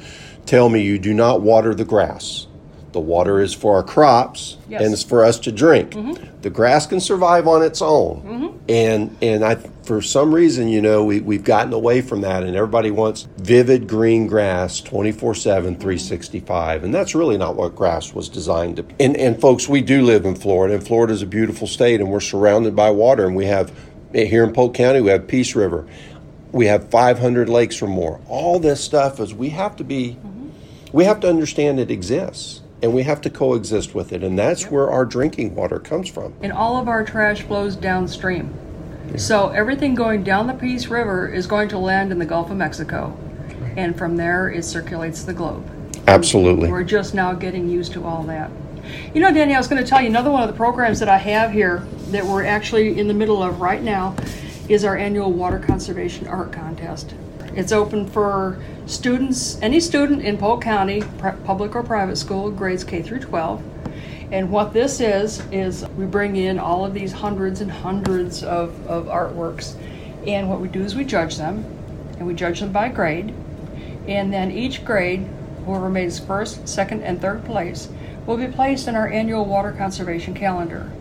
tell 0.47 0.69
me, 0.71 0.83
you 0.83 0.99
do 0.99 1.13
not 1.13 1.43
water 1.43 1.75
the 1.75 1.85
grass. 1.85 2.47
The 2.93 3.01
water 3.01 3.39
is 3.41 3.53
for 3.53 3.77
our 3.77 3.83
crops 3.83 4.57
Yes. 4.67 4.83
and 4.83 4.93
it's 4.95 5.03
for 5.03 5.23
us 5.23 5.39
to 5.41 5.53
drink. 5.53 5.91
Mm-hmm. 5.91 6.41
The 6.41 6.49
grass 6.49 6.87
can 6.87 7.01
survive 7.01 7.47
on 7.47 7.63
its 7.63 7.83
own. 7.83 8.23
Mm-hmm. 8.23 8.59
And 8.71 9.17
and 9.21 9.45
I 9.45 9.57
for 9.89 10.03
some 10.03 10.35
reason, 10.35 10.69
you 10.69 10.83
know, 10.83 11.03
we, 11.03 11.21
we've 11.21 11.43
gotten 11.43 11.73
away 11.73 12.03
from 12.03 12.21
that 12.21 12.43
and 12.43 12.55
everybody 12.55 12.91
wants 12.91 13.27
vivid 13.39 13.89
green 13.89 14.27
grass 14.27 14.83
24-7, 14.83 15.41
365. 15.41 16.85
And 16.85 16.95
that's 16.95 17.15
really 17.15 17.39
not 17.39 17.57
what 17.57 17.75
grass 17.75 18.13
was 18.13 18.29
designed 18.29 18.77
to 18.77 18.83
be. 18.83 18.95
And 19.01 19.17
and 19.17 19.41
folks, 19.41 19.67
we 19.67 19.81
do 19.81 20.03
live 20.03 20.27
in 20.27 20.37
Florida, 20.37 20.75
and 20.75 20.87
Florida 20.87 21.15
is 21.15 21.23
a 21.23 21.27
beautiful 21.27 21.67
state 21.67 22.01
and 22.01 22.11
we're 22.11 22.21
surrounded 22.21 22.77
by 22.77 22.91
water 22.91 23.27
and 23.27 23.35
we 23.35 23.47
have 23.47 23.73
here 24.13 24.45
in 24.45 24.53
Polk 24.53 24.75
County, 24.75 25.01
we 25.01 25.11
have 25.11 25.27
Peace 25.27 25.55
River. 25.55 25.87
We 26.53 26.67
have 26.67 26.91
500 26.91 27.49
lakes 27.49 27.81
or 27.81 27.87
more. 27.87 28.21
All 28.29 28.59
this 28.59 28.85
stuff 28.85 29.21
is 29.21 29.33
we 29.33 29.49
have 29.51 29.75
to 29.77 29.85
be, 29.85 30.19
mm-hmm. 30.21 30.51
we 30.93 31.05
have 31.05 31.21
to 31.21 31.31
understand 31.31 31.81
it 31.81 31.91
exists 31.91 32.61
and 32.83 32.93
we 32.93 33.05
have 33.05 33.23
to 33.23 33.31
coexist 33.31 33.95
with 33.95 34.13
it. 34.13 34.23
And 34.23 34.39
that's 34.39 34.71
where 34.71 34.91
our 34.91 35.07
drinking 35.07 35.55
water 35.55 35.79
comes 35.79 36.11
from. 36.11 36.35
And 36.43 36.53
all 36.53 36.77
of 36.77 36.89
our 36.89 37.05
trash 37.05 37.41
flows 37.41 37.75
downstream. 37.75 38.55
So 39.17 39.49
everything 39.49 39.95
going 39.95 40.23
down 40.23 40.47
the 40.47 40.55
Peace 40.55 40.89
River 40.89 41.29
is 41.29 41.47
going 41.47 41.69
to 41.71 41.79
land 41.79 42.13
in 42.13 42.19
the 42.19 42.27
Gulf 42.27 42.51
of 42.51 42.57
Mexico. 42.57 43.19
And 43.77 43.97
from 43.97 44.17
there, 44.17 44.49
it 44.49 44.65
circulates 44.65 45.25
the 45.25 45.33
globe. 45.33 45.69
Absolutely. 46.07 46.71
We're 46.71 46.85
just 46.85 47.15
now 47.15 47.33
getting 47.33 47.69
used 47.69 47.93
to 47.93 48.05
all 48.05 48.23
that. 48.25 48.51
You 49.15 49.21
know, 49.21 49.33
Danny, 49.33 49.55
I 49.55 49.59
was 49.59 49.69
going 49.69 49.83
to 49.83 49.89
tell 49.89 50.01
you 50.01 50.09
another 50.09 50.31
one 50.31 50.43
of 50.43 50.49
the 50.49 50.57
programs 50.57 50.99
that 51.01 51.09
I 51.09 51.19
have 51.19 51.53
here 51.53 51.87
that 52.11 52.25
we're 52.25 52.45
actually 52.45 52.99
in 52.99 53.09
the 53.09 53.15
middle 53.15 53.43
of 53.43 53.61
right 53.61 53.83
now 53.83 54.15
is 54.69 54.85
our 54.85 54.97
annual 54.97 55.33
water 55.33 55.59
conservation 55.59 56.27
art 56.27 56.53
contest. 56.53 57.15
It's 57.55 57.73
open 57.73 58.07
for 58.07 58.63
students, 58.87 59.61
any 59.61 59.81
student 59.81 60.23
in 60.23 60.39
Polk 60.39 60.63
County, 60.63 61.03
pr- 61.19 61.31
public 61.45 61.75
or 61.75 61.83
private 61.83 62.17
school, 62.17 62.51
grades 62.51 62.85
K 62.85 63.03
through 63.03 63.21
12. 63.21 63.63
And 64.31 64.51
what 64.51 64.75
this 64.75 65.01
is, 65.01 65.43
is 65.51 65.87
we 65.97 66.05
bring 66.05 66.37
in 66.37 66.59
all 66.59 66.85
of 66.85 66.93
these 66.93 67.13
hundreds 67.13 67.63
and 67.63 67.71
hundreds 67.71 68.43
of, 68.43 68.87
of 68.87 69.07
artworks. 69.07 69.75
And 70.27 70.51
what 70.51 70.61
we 70.61 70.69
do 70.69 70.83
is 70.83 70.95
we 70.95 71.05
judge 71.05 71.37
them, 71.37 71.65
and 72.19 72.27
we 72.27 72.35
judge 72.35 72.61
them 72.61 72.71
by 72.71 72.91
grade. 72.91 73.33
And 74.07 74.31
then 74.33 74.51
each 74.51 74.85
grade, 74.85 75.27
whoever 75.65 75.89
makes 75.89 76.19
first, 76.19 76.69
second, 76.69 77.03
and 77.05 77.21
third 77.21 77.45
place, 77.47 77.89
will 78.27 78.37
be 78.37 78.49
placed 78.49 78.87
in 78.87 78.97
our 78.97 79.09
annual 79.09 79.47
water 79.47 79.73
conservation 79.73 80.35
calendar. 80.35 80.93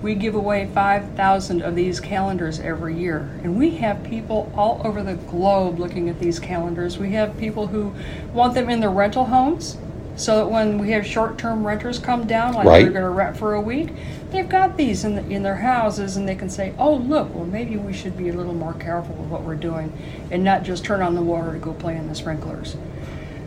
We 0.00 0.14
give 0.14 0.36
away 0.36 0.70
5,000 0.72 1.62
of 1.62 1.74
these 1.74 1.98
calendars 1.98 2.60
every 2.60 2.96
year, 2.96 3.28
and 3.42 3.58
we 3.58 3.70
have 3.76 4.04
people 4.04 4.52
all 4.54 4.80
over 4.84 5.02
the 5.02 5.14
globe 5.14 5.80
looking 5.80 6.08
at 6.08 6.20
these 6.20 6.38
calendars. 6.38 6.98
We 6.98 7.12
have 7.12 7.36
people 7.38 7.66
who 7.66 7.94
want 8.32 8.54
them 8.54 8.70
in 8.70 8.78
their 8.78 8.90
rental 8.90 9.24
homes 9.24 9.76
so 10.16 10.36
that 10.38 10.50
when 10.50 10.78
we 10.78 10.90
have 10.92 11.06
short-term 11.06 11.66
renters 11.66 11.98
come 11.98 12.26
down, 12.26 12.54
like 12.54 12.66
Right. 12.66 12.82
they're 12.82 12.90
going 12.92 13.04
to 13.04 13.10
rent 13.10 13.36
for 13.36 13.54
a 13.54 13.60
week, 13.60 13.90
they've 14.32 14.48
got 14.48 14.76
these 14.76 15.04
in, 15.04 15.14
the, 15.14 15.26
in 15.28 15.42
their 15.42 15.56
houses, 15.56 16.16
and 16.16 16.26
they 16.28 16.34
can 16.34 16.48
say, 16.48 16.72
"Oh, 16.78 16.94
look, 16.94 17.34
well 17.34 17.44
maybe 17.44 17.76
we 17.76 17.92
should 17.92 18.16
be 18.16 18.28
a 18.28 18.32
little 18.32 18.54
more 18.54 18.72
careful 18.74 19.14
with 19.14 19.28
what 19.28 19.42
we're 19.42 19.54
doing, 19.54 19.92
and 20.30 20.42
not 20.42 20.62
just 20.64 20.84
turn 20.84 21.02
on 21.02 21.14
the 21.14 21.22
water 21.22 21.52
to 21.52 21.58
go 21.58 21.72
play 21.72 21.96
in 21.96 22.08
the 22.08 22.14
sprinklers." 22.14 22.76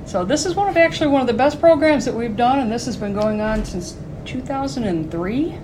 So 0.05 0.23
this 0.25 0.45
is 0.45 0.55
one 0.55 0.67
of 0.67 0.77
actually 0.77 1.07
one 1.07 1.21
of 1.21 1.27
the 1.27 1.33
best 1.33 1.59
programs 1.59 2.05
that 2.05 2.15
we've 2.15 2.35
done, 2.37 2.59
and 2.59 2.71
this 2.71 2.85
has 2.85 2.97
been 2.97 3.13
going 3.13 3.41
on 3.41 3.65
since 3.65 3.95
2003. 4.25 5.55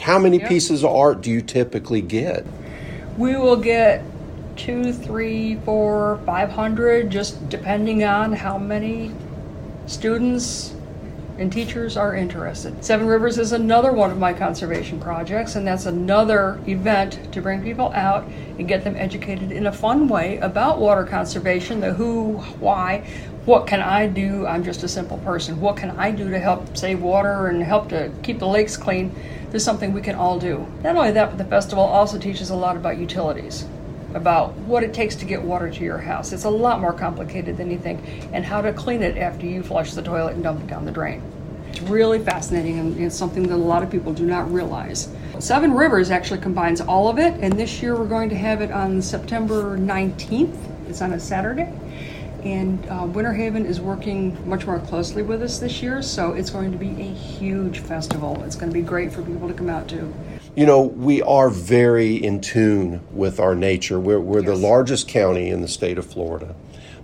How 0.00 0.18
many 0.18 0.38
Yep. 0.38 0.48
pieces 0.48 0.82
of 0.84 0.90
art 0.90 1.22
do 1.22 1.30
you 1.30 1.40
typically 1.40 2.00
get? 2.00 2.44
We 3.16 3.36
will 3.36 3.56
get 3.56 4.02
two, 4.56 4.92
three, 4.92 5.56
four, 5.64 6.18
five 6.26 6.50
hundred, 6.52 7.10
just 7.10 7.48
depending 7.48 8.04
on 8.04 8.32
how 8.32 8.58
many 8.58 9.10
students 9.86 10.74
and 11.38 11.52
teachers 11.52 11.96
are 11.96 12.14
interested. 12.14 12.84
Seven 12.84 13.06
Rivers 13.06 13.38
is 13.38 13.52
another 13.52 13.92
one 13.92 14.10
of 14.10 14.18
my 14.18 14.32
conservation 14.32 15.00
projects, 15.00 15.56
and 15.56 15.66
that's 15.66 15.86
another 15.86 16.60
event 16.68 17.32
to 17.32 17.42
bring 17.42 17.62
people 17.62 17.90
out 17.92 18.24
and 18.58 18.68
get 18.68 18.84
them 18.84 18.94
educated 18.96 19.50
in 19.50 19.66
a 19.66 19.72
fun 19.72 20.06
way 20.06 20.38
about 20.38 20.78
water 20.78 21.04
conservation 21.04 21.80
the 21.80 21.92
who, 21.92 22.34
why, 22.60 23.04
what 23.46 23.66
can 23.66 23.80
I 23.80 24.06
do? 24.06 24.46
I'm 24.46 24.62
just 24.62 24.84
a 24.84 24.88
simple 24.88 25.18
person. 25.18 25.60
What 25.60 25.76
can 25.76 25.90
I 25.90 26.12
do 26.12 26.30
to 26.30 26.38
help 26.38 26.76
save 26.76 27.02
water 27.02 27.48
and 27.48 27.62
help 27.62 27.88
to 27.88 28.12
keep 28.22 28.38
the 28.38 28.46
lakes 28.46 28.76
clean? 28.76 29.14
There's 29.50 29.64
something 29.64 29.92
we 29.92 30.02
can 30.02 30.14
all 30.14 30.38
do. 30.38 30.66
Not 30.82 30.96
only 30.96 31.10
that, 31.12 31.30
but 31.30 31.38
the 31.38 31.44
festival 31.44 31.84
also 31.84 32.18
teaches 32.18 32.50
a 32.50 32.56
lot 32.56 32.76
about 32.76 32.96
utilities 32.96 33.66
about 34.14 34.54
what 34.60 34.82
it 34.82 34.94
takes 34.94 35.14
to 35.16 35.24
get 35.24 35.42
water 35.42 35.70
to 35.70 35.84
your 35.84 35.98
house. 35.98 36.32
It's 36.32 36.44
a 36.44 36.50
lot 36.50 36.80
more 36.80 36.92
complicated 36.92 37.56
than 37.56 37.70
you 37.70 37.78
think, 37.78 38.00
and 38.32 38.44
how 38.44 38.62
to 38.62 38.72
clean 38.72 39.02
it 39.02 39.18
after 39.18 39.46
you 39.46 39.62
flush 39.62 39.92
the 39.92 40.02
toilet 40.02 40.34
and 40.34 40.42
dump 40.42 40.60
it 40.62 40.68
down 40.68 40.84
the 40.84 40.92
drain. 40.92 41.22
It's 41.70 41.80
really 41.82 42.20
fascinating 42.20 42.78
and 42.78 42.98
it's 43.00 43.16
something 43.16 43.42
that 43.48 43.54
a 43.54 43.56
lot 43.56 43.82
of 43.82 43.90
people 43.90 44.12
do 44.12 44.24
not 44.24 44.52
realize. 44.52 45.08
Seven 45.40 45.72
Rivers 45.72 46.10
actually 46.10 46.40
combines 46.40 46.80
all 46.80 47.08
of 47.08 47.18
it, 47.18 47.34
and 47.40 47.52
this 47.58 47.82
year 47.82 47.96
we're 47.96 48.06
going 48.06 48.28
to 48.28 48.36
have 48.36 48.62
it 48.62 48.70
on 48.70 49.02
September 49.02 49.76
19th. 49.76 50.56
It's 50.88 51.02
on 51.02 51.12
a 51.12 51.20
Saturday. 51.20 51.72
And 52.44 52.86
uh, 52.90 53.06
Winter 53.06 53.32
Haven 53.32 53.64
is 53.64 53.80
working 53.80 54.36
much 54.46 54.66
more 54.66 54.78
closely 54.78 55.22
with 55.22 55.42
us 55.42 55.58
this 55.58 55.82
year, 55.82 56.02
so 56.02 56.34
it's 56.34 56.50
going 56.50 56.72
to 56.72 56.78
be 56.78 56.90
a 56.90 57.14
huge 57.14 57.78
festival. 57.78 58.42
It's 58.44 58.54
going 58.54 58.70
to 58.70 58.74
be 58.74 58.82
great 58.82 59.12
for 59.12 59.22
people 59.22 59.48
to 59.48 59.54
come 59.54 59.70
out 59.70 59.88
to. 59.88 60.12
You 60.54 60.66
know, 60.66 60.82
we 60.82 61.22
are 61.22 61.48
very 61.48 62.16
in 62.16 62.42
tune 62.42 63.00
with 63.10 63.40
our 63.40 63.54
nature. 63.54 63.98
We're, 63.98 64.20
we're 64.20 64.42
the 64.42 64.54
largest 64.54 65.08
county 65.08 65.48
in 65.48 65.62
the 65.62 65.68
state 65.68 65.96
of 65.96 66.04
Florida, 66.04 66.54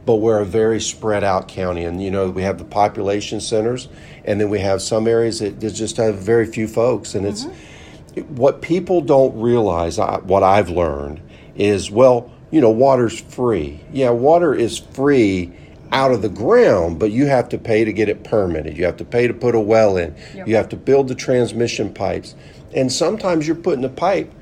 but 0.04 0.16
we're 0.16 0.40
a 0.40 0.44
very 0.44 0.78
spread 0.78 1.24
out 1.24 1.48
county. 1.48 1.84
And, 1.84 2.02
you 2.02 2.10
know, 2.10 2.28
we 2.28 2.42
have 2.42 2.58
the 2.58 2.64
population 2.64 3.40
centers, 3.40 3.88
and 4.26 4.38
then 4.40 4.50
we 4.50 4.58
have 4.60 4.82
some 4.82 5.08
areas 5.08 5.38
that 5.38 5.58
just 5.58 5.96
have 5.96 6.16
very 6.16 6.44
few 6.44 6.68
folks. 6.68 7.14
And 7.14 7.24
it's 7.26 7.46
what 8.28 8.60
people 8.60 9.00
don't 9.00 9.40
realize, 9.40 9.98
I, 9.98 10.18
what 10.18 10.42
I've 10.42 10.68
learned, 10.68 11.22
is 11.54 11.90
well, 11.90 12.30
you 12.50 12.60
know, 12.60 12.70
water's 12.70 13.20
free. 13.20 13.80
Yeah, 13.92 14.10
water 14.10 14.54
is 14.54 14.78
free 14.78 15.52
out 15.92 16.12
of 16.12 16.22
the 16.22 16.28
ground, 16.28 16.98
but 16.98 17.10
you 17.10 17.26
have 17.26 17.48
to 17.50 17.58
pay 17.58 17.84
to 17.84 17.92
get 17.92 18.08
it 18.08 18.24
permitted. 18.24 18.76
You 18.76 18.84
have 18.84 18.96
to 18.98 19.04
pay 19.04 19.26
to 19.26 19.34
put 19.34 19.54
a 19.54 19.60
well 19.60 19.96
in. 19.96 20.14
Yep. 20.34 20.48
You 20.48 20.56
have 20.56 20.68
to 20.70 20.76
build 20.76 21.08
the 21.08 21.14
transmission 21.14 21.92
pipes. 21.92 22.34
And 22.74 22.92
sometimes 22.92 23.46
you're 23.46 23.56
putting 23.56 23.84
a 23.84 23.88
pipe 23.88 24.32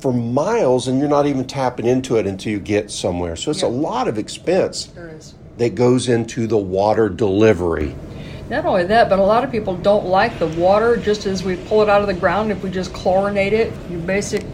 for 0.00 0.12
miles 0.12 0.88
and 0.88 0.98
you're 0.98 1.08
not 1.08 1.26
even 1.26 1.46
tapping 1.46 1.86
into 1.86 2.16
it 2.16 2.26
until 2.26 2.52
you 2.52 2.60
get 2.60 2.90
somewhere. 2.90 3.36
So 3.36 3.50
it's 3.50 3.62
a 3.62 3.68
lot 3.68 4.08
of 4.08 4.18
expense 4.18 4.92
that 5.58 5.74
goes 5.74 6.08
into 6.08 6.46
the 6.46 6.58
water 6.58 7.08
delivery. 7.08 7.94
Not 8.50 8.66
only 8.66 8.84
that, 8.84 9.08
but 9.08 9.18
a 9.18 9.22
lot 9.22 9.44
of 9.44 9.50
people 9.50 9.76
don't 9.76 10.06
like 10.06 10.38
the 10.38 10.48
water 10.48 10.96
just 10.96 11.24
as 11.24 11.42
we 11.42 11.56
pull 11.56 11.82
it 11.82 11.88
out 11.88 12.02
of 12.02 12.06
the 12.08 12.14
ground. 12.14 12.50
If 12.50 12.62
we 12.62 12.70
just 12.70 12.92
chlorinate 12.92 13.52
it, 13.52 13.72
you 13.88 13.98
basic, 13.98 14.44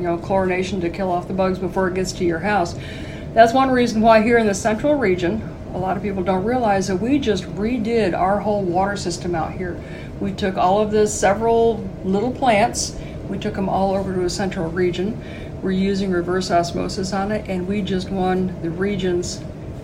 you 0.00 0.06
know, 0.06 0.16
chlorination 0.16 0.80
to 0.80 0.88
kill 0.88 1.10
off 1.10 1.28
the 1.28 1.34
bugs 1.34 1.58
before 1.58 1.88
it 1.88 1.94
gets 1.94 2.12
to 2.12 2.24
your 2.24 2.38
house. 2.38 2.74
That's 3.34 3.52
one 3.52 3.70
reason 3.70 4.00
why 4.00 4.22
here 4.22 4.38
in 4.38 4.46
the 4.46 4.54
central 4.54 4.94
region, 4.94 5.42
a 5.74 5.78
lot 5.78 5.96
of 5.98 6.02
people 6.02 6.22
don't 6.22 6.42
realize 6.42 6.88
that 6.88 6.96
we 6.96 7.18
just 7.18 7.44
redid 7.44 8.18
our 8.18 8.40
whole 8.40 8.62
water 8.62 8.96
system 8.96 9.34
out 9.34 9.52
here. 9.52 9.78
We 10.18 10.32
took 10.32 10.56
all 10.56 10.80
of 10.80 10.90
the 10.90 11.06
several 11.06 11.86
little 12.02 12.32
plants, 12.32 12.96
we 13.28 13.38
took 13.38 13.54
them 13.54 13.68
all 13.68 13.94
over 13.94 14.14
to 14.14 14.24
a 14.24 14.30
central 14.30 14.70
region. 14.70 15.22
We're 15.62 15.72
using 15.72 16.10
reverse 16.10 16.50
osmosis 16.50 17.12
on 17.12 17.30
it, 17.30 17.46
and 17.46 17.68
we 17.68 17.82
just 17.82 18.08
won 18.08 18.58
the 18.62 18.70
region's 18.70 19.40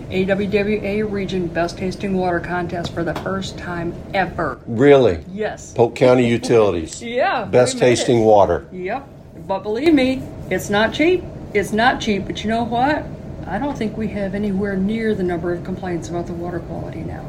AWWA 0.09 1.09
Region 1.09 1.47
Best 1.47 1.77
Tasting 1.77 2.17
Water 2.17 2.39
Contest 2.39 2.93
for 2.93 3.03
the 3.03 3.13
first 3.15 3.57
time 3.57 3.93
ever. 4.13 4.59
Really? 4.65 5.23
Yes. 5.31 5.73
Polk 5.73 5.95
County 5.95 6.27
Utilities. 6.29 7.03
Yeah. 7.03 7.45
Best 7.45 7.75
it. 7.75 7.79
tasting 7.79 8.21
water. 8.21 8.65
Yep. 8.71 9.07
But 9.47 9.63
believe 9.63 9.93
me, 9.93 10.21
it's 10.51 10.69
not 10.69 10.93
cheap. 10.93 11.23
It's 11.53 11.71
not 11.71 12.01
cheap. 12.01 12.25
But 12.25 12.43
you 12.43 12.49
know 12.49 12.63
what? 12.63 13.05
I 13.47 13.57
don't 13.57 13.77
think 13.77 13.95
we 13.95 14.09
have 14.09 14.35
anywhere 14.35 14.75
near 14.75 15.15
the 15.15 15.23
number 15.23 15.53
of 15.53 15.63
complaints 15.63 16.09
about 16.09 16.27
the 16.27 16.33
water 16.33 16.59
quality 16.59 16.99
now. 16.99 17.25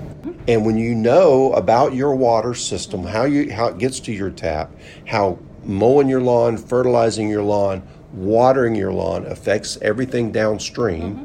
And 0.49 0.67
when 0.67 0.77
you 0.77 0.97
know 0.97 1.53
about 1.53 1.95
your 1.95 2.17
water 2.17 2.55
system, 2.55 3.05
how 3.05 3.23
you 3.23 3.53
how 3.53 3.69
it 3.69 3.79
gets 3.79 4.01
to 4.01 4.13
your 4.13 4.31
tap, 4.31 4.73
how 5.07 5.39
mowing 5.63 6.09
your 6.09 6.21
lawn, 6.21 6.57
fertilizing 6.57 7.29
your 7.29 7.45
lawn, 7.45 7.87
watering 8.13 8.75
your 8.75 8.93
lawn 8.93 9.25
affects 9.27 9.79
everything 9.81 10.33
downstream, 10.33 11.15
mm-hmm. 11.15 11.25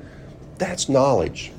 that's 0.59 0.89
knowledge. 0.89 1.51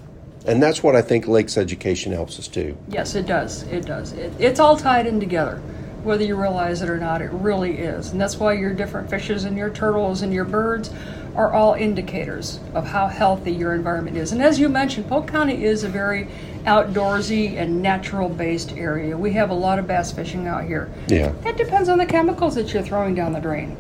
And 0.47 0.63
that's 0.63 0.83
what 0.83 0.95
I 0.95 1.03
think 1.03 1.27
Lakes 1.27 1.57
Education 1.57 2.13
helps 2.13 2.39
us 2.39 2.47
do. 2.47 2.77
Yes, 2.89 3.15
it 3.15 3.27
does. 3.27 3.63
It 3.65 3.87
does. 3.87 4.13
It, 4.13 4.33
it's 4.39 4.61
all 4.61 4.77
tied 4.77 5.07
in 5.07 5.19
together. 5.19 5.61
Whether 6.05 6.25
you 6.25 6.37
realize 6.37 6.83
it 6.83 6.91
or 6.91 6.99
not, 6.99 7.23
it 7.23 7.31
really 7.33 7.79
is. 7.79 8.13
And 8.13 8.21
that's 8.21 8.37
why 8.37 8.53
your 8.53 8.75
different 8.75 9.09
fishes 9.09 9.45
and 9.45 9.57
your 9.57 9.71
turtles 9.71 10.21
and 10.21 10.35
your 10.35 10.45
birds 10.45 10.91
are 11.35 11.53
all 11.53 11.73
indicators 11.73 12.61
of 12.75 12.87
how 12.87 13.07
healthy 13.07 13.53
your 13.53 13.75
environment 13.75 14.19
is. 14.19 14.31
And 14.31 14.43
as 14.43 14.59
you 14.59 14.69
mentioned, 14.69 15.09
Polk 15.09 15.27
County 15.27 15.65
is 15.65 15.83
a 15.83 15.89
very 15.89 16.29
outdoorsy 16.65 17.57
and 17.57 17.83
natural 17.83 18.29
based 18.29 18.73
area. 18.73 19.17
We 19.17 19.33
have 19.33 19.49
a 19.49 19.55
lot 19.55 19.79
of 19.79 19.87
bass 19.87 20.13
fishing 20.13 20.47
out 20.47 20.65
here. 20.65 20.93
Yeah. 21.09 21.33
That 21.43 21.57
depends 21.57 21.89
on 21.89 21.97
the 21.97 22.07
chemicals 22.07 22.55
that 22.55 22.73
you're 22.73 22.83
throwing 22.83 23.15
down 23.15 23.33
the 23.33 23.41
drain, 23.41 23.75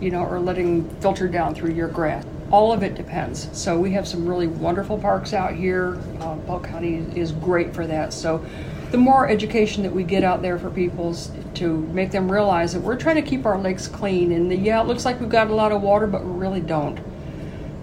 you 0.00 0.10
know, 0.10 0.24
or 0.24 0.38
letting 0.40 0.88
filter 1.00 1.28
down 1.28 1.54
through 1.54 1.72
your 1.72 1.88
grass. 1.88 2.24
All 2.50 2.72
of 2.72 2.82
it 2.82 2.94
depends. 2.94 3.48
So 3.58 3.80
we 3.80 3.92
have 3.92 4.06
some 4.06 4.28
really 4.28 4.46
wonderful 4.46 4.98
parks 4.98 5.32
out 5.32 5.54
here. 5.54 5.98
Uh, 6.20 6.36
Polk 6.46 6.64
County 6.64 7.06
is 7.16 7.32
great 7.32 7.74
for 7.74 7.86
that. 7.86 8.12
So 8.12 8.44
the 8.94 8.98
more 8.98 9.28
education 9.28 9.82
that 9.82 9.92
we 9.92 10.04
get 10.04 10.22
out 10.22 10.40
there 10.40 10.56
for 10.56 10.70
people 10.70 11.12
to 11.54 11.78
make 11.88 12.12
them 12.12 12.30
realize 12.30 12.74
that 12.74 12.80
we're 12.80 12.94
trying 12.94 13.16
to 13.16 13.28
keep 13.28 13.44
our 13.44 13.58
lakes 13.58 13.88
clean, 13.88 14.30
and 14.30 14.48
that, 14.48 14.60
yeah, 14.60 14.80
it 14.80 14.86
looks 14.86 15.04
like 15.04 15.18
we've 15.18 15.28
got 15.28 15.50
a 15.50 15.52
lot 15.52 15.72
of 15.72 15.82
water, 15.82 16.06
but 16.06 16.24
we 16.24 16.30
really 16.30 16.60
don't. 16.60 17.00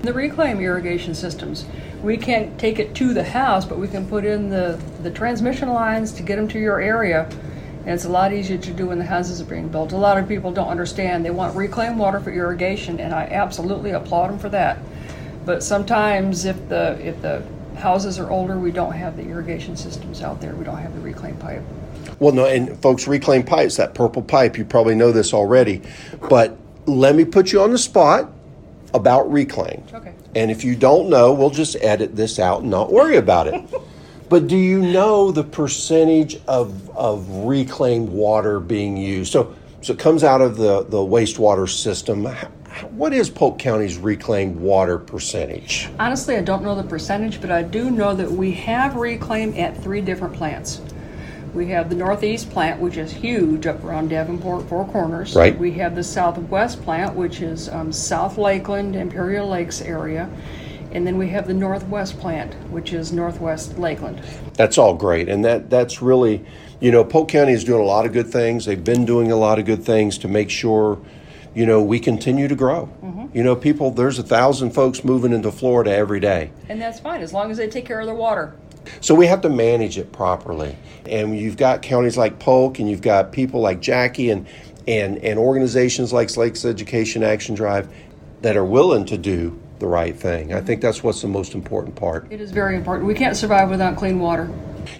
The 0.04 0.14
reclaim 0.14 0.62
irrigation 0.62 1.14
systems, 1.14 1.66
we 2.02 2.16
can't 2.16 2.58
take 2.58 2.80
it 2.80 2.96
to 2.96 3.14
the 3.14 3.26
house, 3.26 3.66
but 3.66 3.78
we 3.78 3.90
can 3.90 4.08
put 4.08 4.24
in 4.24 4.52
the, 4.52 4.82
the 5.04 5.12
transmission 5.12 5.68
lines 5.68 6.14
to 6.14 6.24
get 6.24 6.38
them 6.38 6.48
to 6.48 6.58
your 6.58 6.80
area. 6.80 7.30
And 7.80 7.90
it's 7.90 8.06
a 8.06 8.10
lot 8.10 8.32
easier 8.32 8.58
to 8.60 8.72
do 8.72 8.88
when 8.88 8.98
the 8.98 9.04
houses 9.04 9.42
are 9.42 9.46
being 9.46 9.68
built. 9.68 9.92
A 9.92 9.98
lot 9.98 10.18
of 10.18 10.30
people 10.30 10.54
don't 10.54 10.70
understand. 10.70 11.26
They 11.26 11.30
want 11.30 11.58
reclaimed 11.58 12.00
water 12.00 12.22
for 12.22 12.32
irrigation, 12.32 13.02
and 13.02 13.14
I 13.14 13.24
absolutely 13.26 13.92
applaud 13.92 14.30
them 14.30 14.40
for 14.40 14.48
that. 14.48 14.80
But 15.44 15.62
sometimes, 15.62 16.46
if 16.46 16.70
the 16.70 16.98
if 17.06 17.22
the 17.22 17.44
houses 17.82 18.20
are 18.20 18.30
older, 18.30 18.58
we 18.58 18.72
don't 18.72 18.94
have 18.94 19.18
the 19.18 19.24
irrigation 19.24 19.76
systems 19.76 20.22
out 20.22 20.40
there. 20.40 20.56
We 20.56 20.64
don't 20.64 20.78
have 20.78 20.94
the 20.94 21.02
reclaim 21.02 21.36
pipe. 21.38 21.62
Well, 22.20 22.34
no, 22.34 22.46
and 22.46 22.80
folks, 22.82 23.08
reclaim 23.08 23.44
pipes, 23.44 23.76
that 23.78 23.94
purple 23.94 24.22
pipe, 24.22 24.58
you 24.58 24.64
probably 24.64 24.96
know 24.96 25.12
this 25.12 25.34
already. 25.34 25.82
But 26.30 26.58
let 26.86 27.16
me 27.16 27.26
put 27.26 27.52
you 27.52 27.62
on 27.62 27.72
the 27.72 27.78
spot 27.78 28.32
about 28.94 29.32
reclaim. 29.32 29.84
Okay. 29.94 30.14
And 30.36 30.52
if 30.52 30.64
you 30.64 30.76
don't 30.76 31.10
know, 31.10 31.34
we'll 31.34 31.50
just 31.50 31.76
edit 31.82 32.16
this 32.16 32.40
out 32.40 32.62
and 32.62 32.70
not 32.70 32.92
worry 32.92 33.18
about 33.18 33.48
it. 33.48 33.64
but 34.30 34.48
do 34.48 34.58
you 34.58 34.82
know 34.82 35.32
the 35.32 35.44
percentage 35.44 36.40
of, 36.48 36.90
of 36.92 37.28
reclaimed 37.30 38.10
water 38.10 38.60
being 38.60 38.96
used? 38.96 39.32
So, 39.32 39.56
so 39.82 39.94
it 39.94 40.00
comes 40.00 40.24
out 40.24 40.42
of 40.42 40.58
the, 40.58 40.84
the 40.84 40.98
wastewater 40.98 41.70
system. 41.70 42.28
What 42.92 43.14
is 43.14 43.30
Polk 43.30 43.60
County's 43.60 43.98
reclaimed 43.98 44.56
water 44.56 44.98
percentage? 44.98 45.90
Honestly, 46.00 46.36
I 46.38 46.42
don't 46.42 46.64
know 46.64 46.76
the 46.76 46.84
percentage, 46.84 47.42
but 47.42 47.52
I 47.52 47.64
do 47.64 47.92
know 47.92 48.16
that 48.16 48.32
we 48.32 48.52
have 48.54 48.96
reclaim 48.96 49.54
at 49.56 49.78
three 49.78 50.02
different 50.02 50.34
plants. 50.34 50.82
We 51.54 51.68
have 51.68 51.90
the 51.90 51.96
northeast 51.96 52.50
plant, 52.50 52.80
which 52.80 52.96
is 52.96 53.12
huge 53.12 53.68
up 53.68 53.84
around 53.84 54.08
Davenport, 54.08 54.70
Four 54.70 54.88
Corners. 54.88 55.36
Right. 55.36 55.58
We 55.58 55.74
have 55.74 55.96
the 55.96 56.04
southwest 56.04 56.82
plant, 56.82 57.14
which 57.14 57.42
is 57.42 57.68
um, 57.70 57.92
South 57.92 58.38
Lakeland, 58.38 58.96
Imperial 58.96 59.50
Lakes 59.50 59.82
area. 59.82 60.30
And 60.94 61.06
then 61.06 61.18
we 61.18 61.30
have 61.30 61.48
the 61.48 61.54
northwest 61.54 62.20
plant, 62.20 62.54
which 62.70 62.94
is 62.94 63.12
northwest 63.12 63.78
Lakeland. 63.78 64.22
That's 64.54 64.78
all 64.78 64.94
great, 64.94 65.30
and 65.30 65.44
that 65.46 65.70
that's 65.70 66.02
really, 66.02 66.46
you 66.80 66.92
know, 66.92 67.04
Polk 67.04 67.30
County 67.30 67.54
is 67.54 67.64
doing 67.64 67.82
a 67.82 67.86
lot 67.86 68.06
of 68.06 68.12
good 68.12 68.28
things. 68.28 68.66
They've 68.66 68.84
been 68.84 69.06
doing 69.06 69.32
a 69.32 69.38
lot 69.38 69.60
of 69.60 69.66
good 69.66 69.84
things 69.84 70.18
to 70.20 70.28
make 70.28 70.50
sure, 70.50 71.00
you 71.54 71.66
know, 71.66 71.82
we 71.82 72.00
continue 72.00 72.48
to 72.48 72.56
grow. 72.56 72.90
Mm-hmm. 73.04 73.38
You 73.38 73.44
know, 73.44 73.56
people, 73.56 73.92
there's 73.92 74.20
a 74.20 74.24
thousand 74.24 74.72
folks 74.72 75.04
moving 75.04 75.34
into 75.34 75.52
Florida 75.52 75.92
every 75.92 76.20
day. 76.20 76.52
And 76.70 76.82
that's 76.82 77.00
fine 77.00 77.22
as 77.22 77.34
long 77.34 77.52
as 77.52 77.58
they 77.58 77.68
take 77.68 77.86
care 77.86 78.00
of 78.00 78.06
their 78.06 78.16
water. 78.16 78.56
So 79.00 79.14
we 79.14 79.28
have 79.28 79.42
to 79.42 79.50
manage 79.50 79.98
it 79.98 80.12
properly. 80.12 80.76
And 81.06 81.38
you've 81.38 81.58
got 81.58 81.82
counties 81.82 82.18
like 82.18 82.40
Polk 82.40 82.80
and 82.80 82.90
you've 82.90 83.02
got 83.02 83.32
people 83.32 83.62
like 83.62 83.80
Jackie 83.80 84.30
and 84.30 84.48
and, 84.88 85.20
and 85.20 85.38
organizations 85.38 86.12
like 86.12 86.36
Lakes 86.36 86.66
Education 86.66 87.22
Action 87.22 87.54
Drive 87.54 87.88
that 88.42 88.58
are 88.58 88.66
willing 88.66 89.06
to 89.06 89.18
do 89.18 89.60
the 89.78 89.86
right 89.86 90.16
thing. 90.16 90.54
I 90.54 90.62
think 90.62 90.82
that's 90.82 91.04
what's 91.04 91.22
the 91.22 91.28
most 91.28 91.54
important 91.54 91.96
part. 91.96 92.28
It 92.32 92.42
is 92.42 92.52
very 92.52 92.76
important. 92.76 93.08
We 93.08 93.14
can't 93.14 93.38
survive 93.38 93.70
without 93.70 93.96
clean 93.96 94.20
water. 94.20 94.50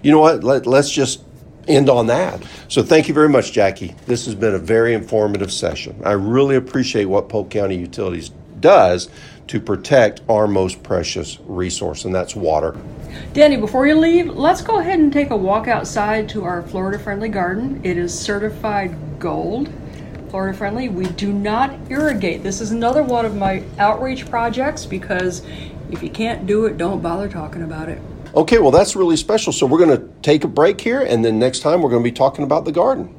You 0.02 0.12
know 0.12 0.20
what? 0.20 0.44
Let, 0.44 0.66
let's 0.66 0.90
just 0.90 1.24
end 1.68 1.88
on 1.88 2.06
that. 2.08 2.42
So 2.68 2.82
thank 2.82 3.08
you 3.08 3.14
very 3.14 3.28
much, 3.28 3.52
Jackie. 3.52 3.94
This 4.06 4.26
has 4.26 4.34
been 4.34 4.54
a 4.54 4.58
very 4.58 4.94
informative 4.94 5.52
session. 5.52 6.00
I 6.04 6.12
really 6.12 6.56
appreciate 6.56 7.06
what 7.06 7.28
Polk 7.28 7.50
County 7.50 7.76
Utilities 7.76 8.30
does 8.60 9.08
to 9.48 9.60
protect 9.60 10.22
our 10.28 10.46
most 10.46 10.82
precious 10.82 11.38
resource, 11.46 12.04
and 12.04 12.14
that's 12.14 12.34
water. 12.34 12.76
Danny, 13.34 13.56
before 13.56 13.86
you 13.86 13.94
leave, 13.96 14.28
let's 14.28 14.62
go 14.62 14.78
ahead 14.78 14.98
and 14.98 15.12
take 15.12 15.30
a 15.30 15.36
walk 15.36 15.68
outside 15.68 16.28
to 16.30 16.44
our 16.44 16.62
Florida 16.62 16.98
friendly 16.98 17.28
garden. 17.28 17.80
It 17.84 17.98
is 17.98 18.18
certified 18.18 18.96
gold. 19.18 19.70
Florida 20.30 20.56
friendly. 20.56 20.88
We 20.88 21.04
do 21.04 21.30
not 21.30 21.74
irrigate. 21.90 22.42
This 22.42 22.62
is 22.62 22.70
another 22.70 23.02
one 23.02 23.26
of 23.26 23.36
my 23.36 23.62
outreach 23.78 24.30
projects 24.30 24.86
because 24.86 25.42
if 25.90 26.02
you 26.02 26.08
can't 26.08 26.46
do 26.46 26.64
it, 26.64 26.78
don't 26.78 27.02
bother 27.02 27.28
talking 27.28 27.62
about 27.62 27.90
it. 27.90 28.00
Okay, 28.34 28.58
well, 28.58 28.70
that's 28.70 28.96
really 28.96 29.16
special. 29.16 29.52
So 29.52 29.66
we're 29.66 29.84
going 29.84 29.98
to 29.98 30.08
take 30.22 30.44
a 30.44 30.48
break 30.48 30.80
here, 30.80 31.02
and 31.02 31.22
then 31.22 31.38
next 31.38 31.60
time 31.60 31.82
we're 31.82 31.90
going 31.90 32.02
to 32.02 32.10
be 32.10 32.14
talking 32.14 32.44
about 32.44 32.64
the 32.64 32.72
garden. 32.72 33.14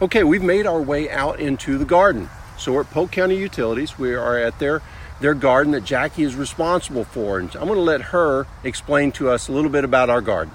Okay, 0.00 0.22
we've 0.22 0.42
made 0.42 0.66
our 0.66 0.80
way 0.80 1.10
out 1.10 1.40
into 1.40 1.78
the 1.78 1.84
garden. 1.84 2.28
So 2.58 2.72
we're 2.72 2.82
at 2.82 2.90
Polk 2.90 3.10
County 3.10 3.36
Utilities. 3.36 3.98
We 3.98 4.14
are 4.14 4.38
at 4.38 4.58
their 4.58 4.82
their 5.20 5.34
garden 5.34 5.72
that 5.72 5.84
Jackie 5.84 6.24
is 6.24 6.34
responsible 6.34 7.04
for, 7.04 7.38
and 7.38 7.48
I'm 7.54 7.66
going 7.66 7.74
to 7.74 7.80
let 7.80 8.02
her 8.02 8.46
explain 8.64 9.12
to 9.12 9.30
us 9.30 9.48
a 9.48 9.52
little 9.52 9.70
bit 9.70 9.84
about 9.84 10.10
our 10.10 10.20
garden. 10.20 10.52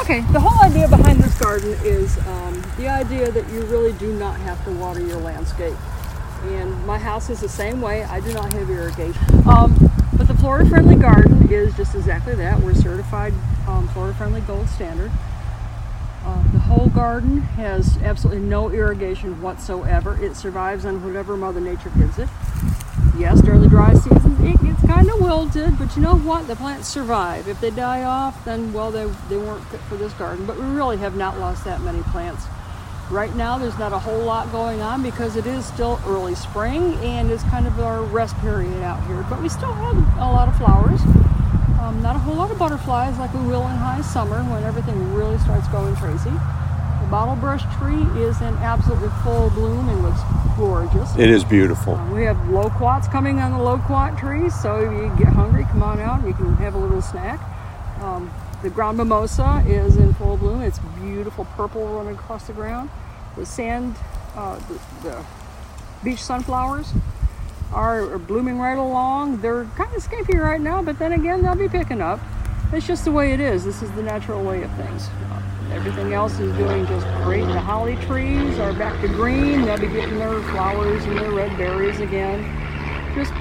Okay, 0.00 0.20
the 0.32 0.40
whole 0.40 0.62
idea 0.62 0.88
behind 0.88 1.18
this 1.20 1.38
garden 1.38 1.70
is 1.82 2.18
um, 2.26 2.62
the 2.76 2.88
idea 2.88 3.30
that 3.30 3.48
you 3.50 3.62
really 3.62 3.92
do 3.94 4.12
not 4.14 4.38
have 4.40 4.62
to 4.64 4.72
water 4.72 5.00
your 5.00 5.18
landscape. 5.20 5.76
And 6.44 6.86
my 6.86 6.98
house 6.98 7.30
is 7.30 7.40
the 7.40 7.48
same 7.48 7.80
way. 7.80 8.04
I 8.04 8.20
do 8.20 8.34
not 8.34 8.52
have 8.52 8.68
irrigation. 8.68 9.22
Um, 9.46 9.74
but 9.78 9.96
the 9.96 10.01
Florida 10.42 10.68
Friendly 10.68 10.96
Garden 10.96 11.48
is 11.52 11.72
just 11.76 11.94
exactly 11.94 12.34
that. 12.34 12.58
We're 12.58 12.74
certified 12.74 13.32
um, 13.68 13.86
Florida 13.90 14.12
Friendly 14.18 14.40
Gold 14.40 14.68
Standard. 14.68 15.12
Uh, 16.24 16.42
the 16.52 16.58
whole 16.58 16.88
garden 16.88 17.42
has 17.42 17.96
absolutely 17.98 18.42
no 18.42 18.68
irrigation 18.68 19.40
whatsoever. 19.40 20.20
It 20.20 20.34
survives 20.34 20.84
on 20.84 21.00
whatever 21.04 21.36
Mother 21.36 21.60
Nature 21.60 21.92
gives 21.96 22.18
it. 22.18 22.28
Yes, 23.16 23.40
during 23.40 23.60
the 23.60 23.68
dry 23.68 23.94
season, 23.94 24.44
it 24.44 24.60
gets 24.60 24.84
kind 24.84 25.08
of 25.08 25.20
wilted, 25.20 25.78
but 25.78 25.94
you 25.94 26.02
know 26.02 26.16
what? 26.16 26.48
The 26.48 26.56
plants 26.56 26.88
survive. 26.88 27.46
If 27.46 27.60
they 27.60 27.70
die 27.70 28.02
off, 28.02 28.44
then, 28.44 28.72
well, 28.72 28.90
they, 28.90 29.04
they 29.28 29.36
weren't 29.36 29.64
fit 29.66 29.78
for 29.82 29.96
this 29.96 30.12
garden. 30.14 30.44
But 30.44 30.56
we 30.58 30.64
really 30.64 30.96
have 30.96 31.14
not 31.14 31.38
lost 31.38 31.64
that 31.66 31.82
many 31.82 32.02
plants. 32.02 32.46
Right 33.12 33.36
now, 33.36 33.58
there's 33.58 33.78
not 33.78 33.92
a 33.92 33.98
whole 33.98 34.24
lot 34.24 34.50
going 34.52 34.80
on 34.80 35.02
because 35.02 35.36
it 35.36 35.44
is 35.44 35.66
still 35.66 36.00
early 36.06 36.34
spring 36.34 36.94
and 37.04 37.30
it's 37.30 37.42
kind 37.42 37.66
of 37.66 37.78
our 37.78 38.02
rest 38.02 38.34
period 38.38 38.82
out 38.82 39.06
here. 39.06 39.22
But 39.28 39.42
we 39.42 39.50
still 39.50 39.70
have 39.70 39.98
a 40.16 40.32
lot 40.32 40.48
of 40.48 40.56
flowers. 40.56 40.98
Um, 41.78 42.00
not 42.00 42.16
a 42.16 42.18
whole 42.18 42.36
lot 42.36 42.50
of 42.50 42.58
butterflies 42.58 43.18
like 43.18 43.34
we 43.34 43.40
will 43.40 43.68
in 43.68 43.76
high 43.76 44.00
summer 44.00 44.42
when 44.44 44.64
everything 44.64 45.12
really 45.12 45.36
starts 45.40 45.68
going 45.68 45.94
crazy. 45.96 46.30
The 46.30 47.08
bottle 47.10 47.36
brush 47.36 47.62
tree 47.76 48.00
is 48.18 48.40
in 48.40 48.54
absolutely 48.64 49.10
full 49.22 49.50
bloom 49.50 49.90
and 49.90 50.02
looks 50.02 50.20
gorgeous. 50.56 51.14
It 51.18 51.28
is 51.28 51.44
beautiful. 51.44 51.96
Uh, 51.96 52.14
we 52.14 52.24
have 52.24 52.48
loquats 52.48 53.08
coming 53.08 53.40
on 53.40 53.52
the 53.52 53.58
loquat 53.58 54.16
trees, 54.16 54.58
so 54.58 54.76
if 54.78 54.90
you 54.90 55.12
get 55.22 55.34
hungry, 55.34 55.64
come 55.64 55.82
on 55.82 56.00
out 56.00 56.20
and 56.20 56.28
you 56.28 56.32
can 56.34 56.56
have 56.56 56.74
a 56.74 56.78
little 56.78 57.02
snack. 57.02 57.40
Um, 58.00 58.32
the 58.62 58.70
ground 58.70 58.96
mimosa 58.98 59.64
is 59.66 59.96
in 59.96 60.14
full 60.14 60.36
bloom. 60.36 60.62
It's 60.62 60.78
beautiful 61.00 61.44
purple 61.56 61.86
running 61.88 62.14
across 62.14 62.46
the 62.46 62.52
ground. 62.52 62.90
The 63.36 63.44
sand, 63.44 63.96
uh, 64.36 64.56
the, 64.68 65.08
the 65.08 65.24
beach 66.04 66.22
sunflowers 66.22 66.92
are, 67.72 68.18
blooming 68.18 68.58
right 68.58 68.78
along. 68.78 69.40
They're 69.40 69.64
kind 69.76 69.94
of 69.94 70.02
skimpy 70.02 70.36
right 70.36 70.60
now, 70.60 70.82
but 70.82 70.98
then 70.98 71.12
again, 71.12 71.42
they'll 71.42 71.54
be 71.54 71.68
picking 71.68 72.00
up. 72.00 72.20
It's 72.72 72.86
just 72.86 73.04
the 73.04 73.12
way 73.12 73.32
it 73.32 73.40
is. 73.40 73.64
This 73.64 73.82
is 73.82 73.90
the 73.92 74.02
natural 74.02 74.44
way 74.44 74.62
of 74.62 74.70
things. 74.76 75.08
Everything 75.72 76.12
else 76.12 76.38
is 76.38 76.54
doing 76.56 76.86
just 76.86 77.06
great. 77.24 77.44
The 77.44 77.60
holly 77.60 77.96
trees 77.96 78.58
are 78.58 78.72
back 78.74 79.00
to 79.00 79.08
green. 79.08 79.62
They'll 79.62 79.78
be 79.78 79.88
getting 79.88 80.18
their 80.18 80.40
flowers 80.44 81.02
and 81.04 81.18
their 81.18 81.32
red 81.32 81.56
berries 81.56 82.00
again. 82.00 82.44
Just, 83.14 83.32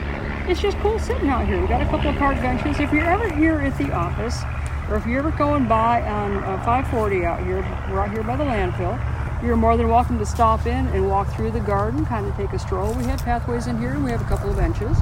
it's 0.49 0.61
just 0.61 0.77
cool 0.77 0.97
sitting 0.97 1.29
out 1.29 1.45
here. 1.45 1.59
We've 1.59 1.69
got 1.69 1.81
a 1.81 1.85
couple 1.85 2.09
of 2.09 2.15
park 2.15 2.37
benches. 2.37 2.79
If 2.79 2.91
you're 2.91 3.09
ever 3.09 3.33
here 3.35 3.59
at 3.59 3.77
the 3.77 3.91
office, 3.91 4.41
or 4.91 4.97
if 4.97 5.05
you're 5.05 5.19
ever 5.19 5.31
going 5.31 5.65
by 5.69 6.01
on 6.01 6.43
uh, 6.43 6.57
540 6.65 7.25
out 7.25 7.41
here, 7.45 7.59
we're 7.89 8.09
here 8.09 8.23
by 8.23 8.35
the 8.35 8.43
landfill. 8.43 8.99
You're 9.41 9.55
more 9.55 9.77
than 9.77 9.87
welcome 9.87 10.19
to 10.19 10.25
stop 10.25 10.65
in 10.65 10.85
and 10.87 11.07
walk 11.07 11.33
through 11.33 11.51
the 11.51 11.61
garden, 11.61 12.05
kind 12.05 12.27
of 12.27 12.35
take 12.35 12.51
a 12.51 12.59
stroll. 12.59 12.93
We 12.95 13.05
have 13.05 13.23
pathways 13.23 13.67
in 13.67 13.79
here, 13.79 13.91
and 13.91 14.03
we 14.03 14.11
have 14.11 14.21
a 14.21 14.25
couple 14.25 14.49
of 14.49 14.57
benches. 14.57 14.97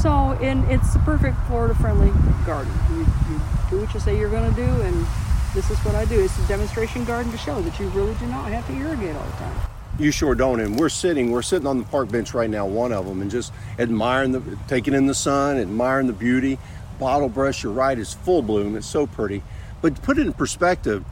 So, 0.00 0.32
and 0.40 0.64
it's 0.70 0.94
the 0.94 0.98
perfect 1.00 1.36
Florida-friendly 1.46 2.10
garden. 2.46 2.72
You, 2.90 3.00
you 3.00 3.40
do 3.68 3.80
what 3.80 3.92
you 3.92 4.00
say 4.00 4.18
you're 4.18 4.30
going 4.30 4.48
to 4.48 4.56
do, 4.56 4.66
and 4.80 5.06
this 5.54 5.70
is 5.70 5.78
what 5.80 5.94
I 5.94 6.06
do. 6.06 6.18
It's 6.18 6.38
a 6.38 6.48
demonstration 6.48 7.04
garden 7.04 7.30
to 7.30 7.38
show 7.38 7.60
that 7.60 7.78
you 7.78 7.88
really 7.88 8.14
do 8.14 8.26
not 8.28 8.50
have 8.50 8.66
to 8.68 8.72
irrigate 8.72 9.14
all 9.14 9.24
the 9.24 9.32
time. 9.32 9.60
You 9.98 10.10
sure 10.10 10.34
don't. 10.36 10.60
And 10.60 10.78
we're 10.78 10.88
sitting, 10.88 11.32
we're 11.32 11.42
sitting 11.42 11.66
on 11.66 11.78
the 11.78 11.84
park 11.84 12.08
bench 12.08 12.32
right 12.32 12.48
now, 12.48 12.66
one 12.66 12.92
of 12.92 13.04
them, 13.04 13.20
and 13.20 13.30
just 13.30 13.52
admiring 13.78 14.32
the, 14.32 14.58
taking 14.68 14.94
in 14.94 15.06
the 15.06 15.14
sun, 15.14 15.58
admiring 15.58 16.06
the 16.06 16.12
beauty. 16.14 16.58
Bottle 16.98 17.28
brush, 17.28 17.62
you're 17.62 17.72
right, 17.72 17.98
is 17.98 18.14
full 18.14 18.42
bloom. 18.42 18.76
It's 18.76 18.86
so 18.86 19.06
pretty. 19.06 19.42
But 19.80 19.96
to 19.96 20.00
put 20.02 20.18
it 20.18 20.26
in 20.26 20.32
perspective, 20.32 21.04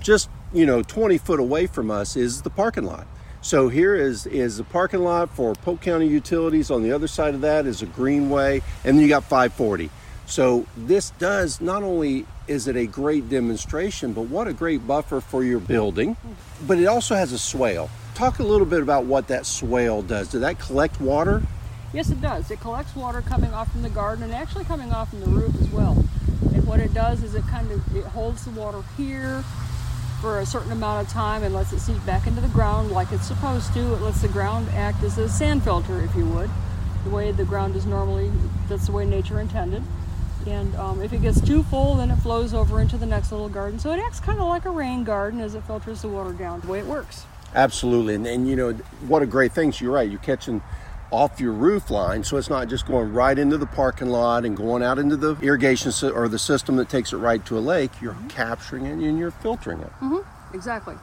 just 0.00 0.28
you 0.52 0.66
know 0.66 0.82
20 0.82 1.18
foot 1.18 1.40
away 1.40 1.66
from 1.66 1.90
us 1.90 2.16
is 2.16 2.42
the 2.42 2.50
parking 2.50 2.84
lot. 2.84 3.06
So 3.40 3.68
here 3.68 3.94
is 3.94 4.26
is 4.26 4.56
the 4.56 4.64
parking 4.64 5.00
lot 5.00 5.30
for 5.30 5.54
polk 5.54 5.80
county 5.80 6.08
utilities. 6.08 6.70
On 6.70 6.82
the 6.82 6.92
other 6.92 7.08
side 7.08 7.34
of 7.34 7.40
that 7.42 7.66
is 7.66 7.82
a 7.82 7.86
greenway 7.86 8.62
and 8.84 8.96
then 8.96 9.02
you 9.02 9.08
got 9.08 9.24
540 9.24 9.90
so 10.28 10.66
this 10.76 11.10
does 11.18 11.58
not 11.58 11.82
only 11.82 12.26
is 12.46 12.68
it 12.68 12.76
a 12.76 12.86
great 12.86 13.30
demonstration 13.30 14.12
but 14.12 14.22
what 14.22 14.46
a 14.46 14.52
great 14.52 14.86
buffer 14.86 15.22
for 15.22 15.42
your 15.42 15.58
building 15.58 16.16
but 16.66 16.78
it 16.78 16.84
also 16.84 17.14
has 17.14 17.32
a 17.32 17.38
swale. 17.38 17.88
Talk 18.14 18.38
a 18.38 18.42
little 18.42 18.66
bit 18.66 18.82
about 18.82 19.06
what 19.06 19.28
that 19.28 19.46
swale 19.46 20.02
does. 20.02 20.28
Does 20.28 20.42
that 20.42 20.58
collect 20.58 21.00
water 21.00 21.42
Yes, 21.92 22.10
it 22.10 22.20
does. 22.20 22.50
It 22.50 22.60
collects 22.60 22.94
water 22.94 23.22
coming 23.22 23.52
off 23.54 23.72
from 23.72 23.82
the 23.82 23.88
garden 23.88 24.24
and 24.24 24.34
actually 24.34 24.64
coming 24.64 24.92
off 24.92 25.10
from 25.10 25.20
the 25.20 25.26
roof 25.26 25.54
as 25.60 25.68
well. 25.68 26.04
And 26.52 26.66
what 26.66 26.80
it 26.80 26.92
does 26.92 27.22
is 27.22 27.34
it 27.34 27.46
kind 27.46 27.70
of 27.70 27.96
it 27.96 28.04
holds 28.04 28.44
the 28.44 28.50
water 28.50 28.82
here 28.96 29.42
for 30.20 30.40
a 30.40 30.46
certain 30.46 30.72
amount 30.72 31.06
of 31.06 31.12
time 31.12 31.42
and 31.42 31.54
lets 31.54 31.72
it 31.72 31.78
seep 31.78 32.04
back 32.04 32.26
into 32.26 32.40
the 32.40 32.48
ground 32.48 32.90
like 32.90 33.10
it's 33.12 33.26
supposed 33.26 33.72
to. 33.72 33.80
It 33.94 34.02
lets 34.02 34.20
the 34.20 34.28
ground 34.28 34.68
act 34.74 35.02
as 35.02 35.16
a 35.16 35.28
sand 35.28 35.62
filter, 35.62 36.02
if 36.02 36.14
you 36.14 36.26
would, 36.26 36.50
the 37.04 37.10
way 37.10 37.32
the 37.32 37.44
ground 37.44 37.76
is 37.76 37.86
normally. 37.86 38.30
That's 38.68 38.86
the 38.86 38.92
way 38.92 39.06
nature 39.06 39.40
intended. 39.40 39.82
And 40.46 40.74
um, 40.76 41.00
if 41.00 41.12
it 41.12 41.22
gets 41.22 41.40
too 41.40 41.62
full, 41.62 41.94
then 41.96 42.10
it 42.10 42.16
flows 42.16 42.52
over 42.52 42.80
into 42.80 42.96
the 42.96 43.06
next 43.06 43.32
little 43.32 43.48
garden. 43.48 43.78
So 43.78 43.92
it 43.92 43.98
acts 43.98 44.20
kind 44.20 44.38
of 44.38 44.46
like 44.46 44.66
a 44.66 44.70
rain 44.70 45.04
garden 45.04 45.40
as 45.40 45.54
it 45.54 45.62
filters 45.64 46.02
the 46.02 46.08
water 46.08 46.32
down. 46.32 46.60
The 46.60 46.68
way 46.68 46.78
it 46.80 46.86
works. 46.86 47.24
Absolutely, 47.54 48.14
and, 48.14 48.26
and 48.26 48.46
you 48.46 48.56
know 48.56 48.72
what 49.06 49.22
a 49.22 49.26
great 49.26 49.52
thing. 49.52 49.72
So 49.72 49.84
you're 49.84 49.94
right. 49.94 50.08
You're 50.08 50.20
catching 50.20 50.62
off 51.10 51.40
your 51.40 51.52
roof 51.52 51.90
line, 51.90 52.22
so 52.22 52.36
it's 52.36 52.50
not 52.50 52.68
just 52.68 52.86
going 52.86 53.12
right 53.12 53.38
into 53.38 53.56
the 53.56 53.66
parking 53.66 54.08
lot 54.08 54.44
and 54.44 54.56
going 54.56 54.82
out 54.82 54.98
into 54.98 55.16
the 55.16 55.36
irrigation 55.40 55.90
sy- 55.90 56.10
or 56.10 56.28
the 56.28 56.38
system 56.38 56.76
that 56.76 56.88
takes 56.88 57.12
it 57.12 57.16
right 57.16 57.44
to 57.46 57.56
a 57.56 57.60
lake. 57.60 57.90
You're 58.02 58.16
capturing 58.28 58.86
it 58.86 58.92
and 58.92 59.18
you're 59.18 59.30
filtering 59.30 59.80
it. 59.80 59.90
Mm-hmm. 60.00 60.54
Exactly. 60.54 60.96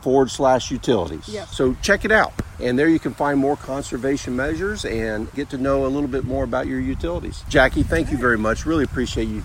forward 0.00 0.30
slash 0.30 0.70
utilities. 0.72 1.28
Yes. 1.28 1.56
So 1.56 1.76
check 1.82 2.04
it 2.04 2.10
out. 2.10 2.32
And 2.62 2.78
there 2.78 2.88
you 2.88 3.00
can 3.00 3.12
find 3.12 3.38
more 3.38 3.56
conservation 3.56 4.36
measures 4.36 4.84
and 4.84 5.32
get 5.34 5.50
to 5.50 5.58
know 5.58 5.84
a 5.84 5.88
little 5.88 6.08
bit 6.08 6.24
more 6.24 6.44
about 6.44 6.68
your 6.68 6.78
utilities. 6.78 7.42
Jackie, 7.48 7.82
thank 7.82 8.10
you 8.12 8.16
very 8.16 8.38
much. 8.38 8.66
Really 8.66 8.84
appreciate 8.84 9.24
you 9.24 9.42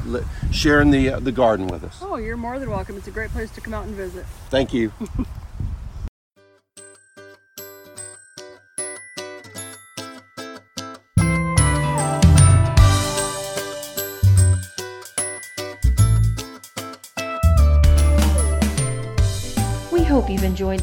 sharing 0.52 0.92
the, 0.92 1.10
uh, 1.10 1.20
the 1.20 1.32
garden 1.32 1.68
with 1.68 1.84
us. 1.84 1.98
Oh, 2.02 2.18
you're 2.18 2.38
more 2.38 2.60
than 2.60 2.70
welcome. 2.70 2.96
It's 2.96 3.08
a 3.08 3.12
great 3.12 3.32
place 3.32 3.50
to 3.52 3.62
come 3.62 3.74
out 3.74 3.86
and 3.86 3.96
visit. 3.96 4.26
Thank 4.50 4.74
you. 4.74 4.92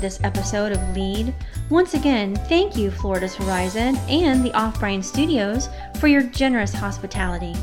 this 0.04 0.20
episode 0.22 0.70
of 0.70 0.94
Lead. 0.94 1.34
Once 1.70 1.94
again, 1.94 2.36
thank 2.46 2.76
you, 2.76 2.90
Florida's 2.90 3.34
Horizon 3.34 3.96
and 4.06 4.44
the 4.44 4.52
Off 4.52 4.78
Bryan 4.78 5.02
Studios, 5.02 5.70
for 5.98 6.08
your 6.08 6.24
generous 6.24 6.74
hospitality. 6.74 7.54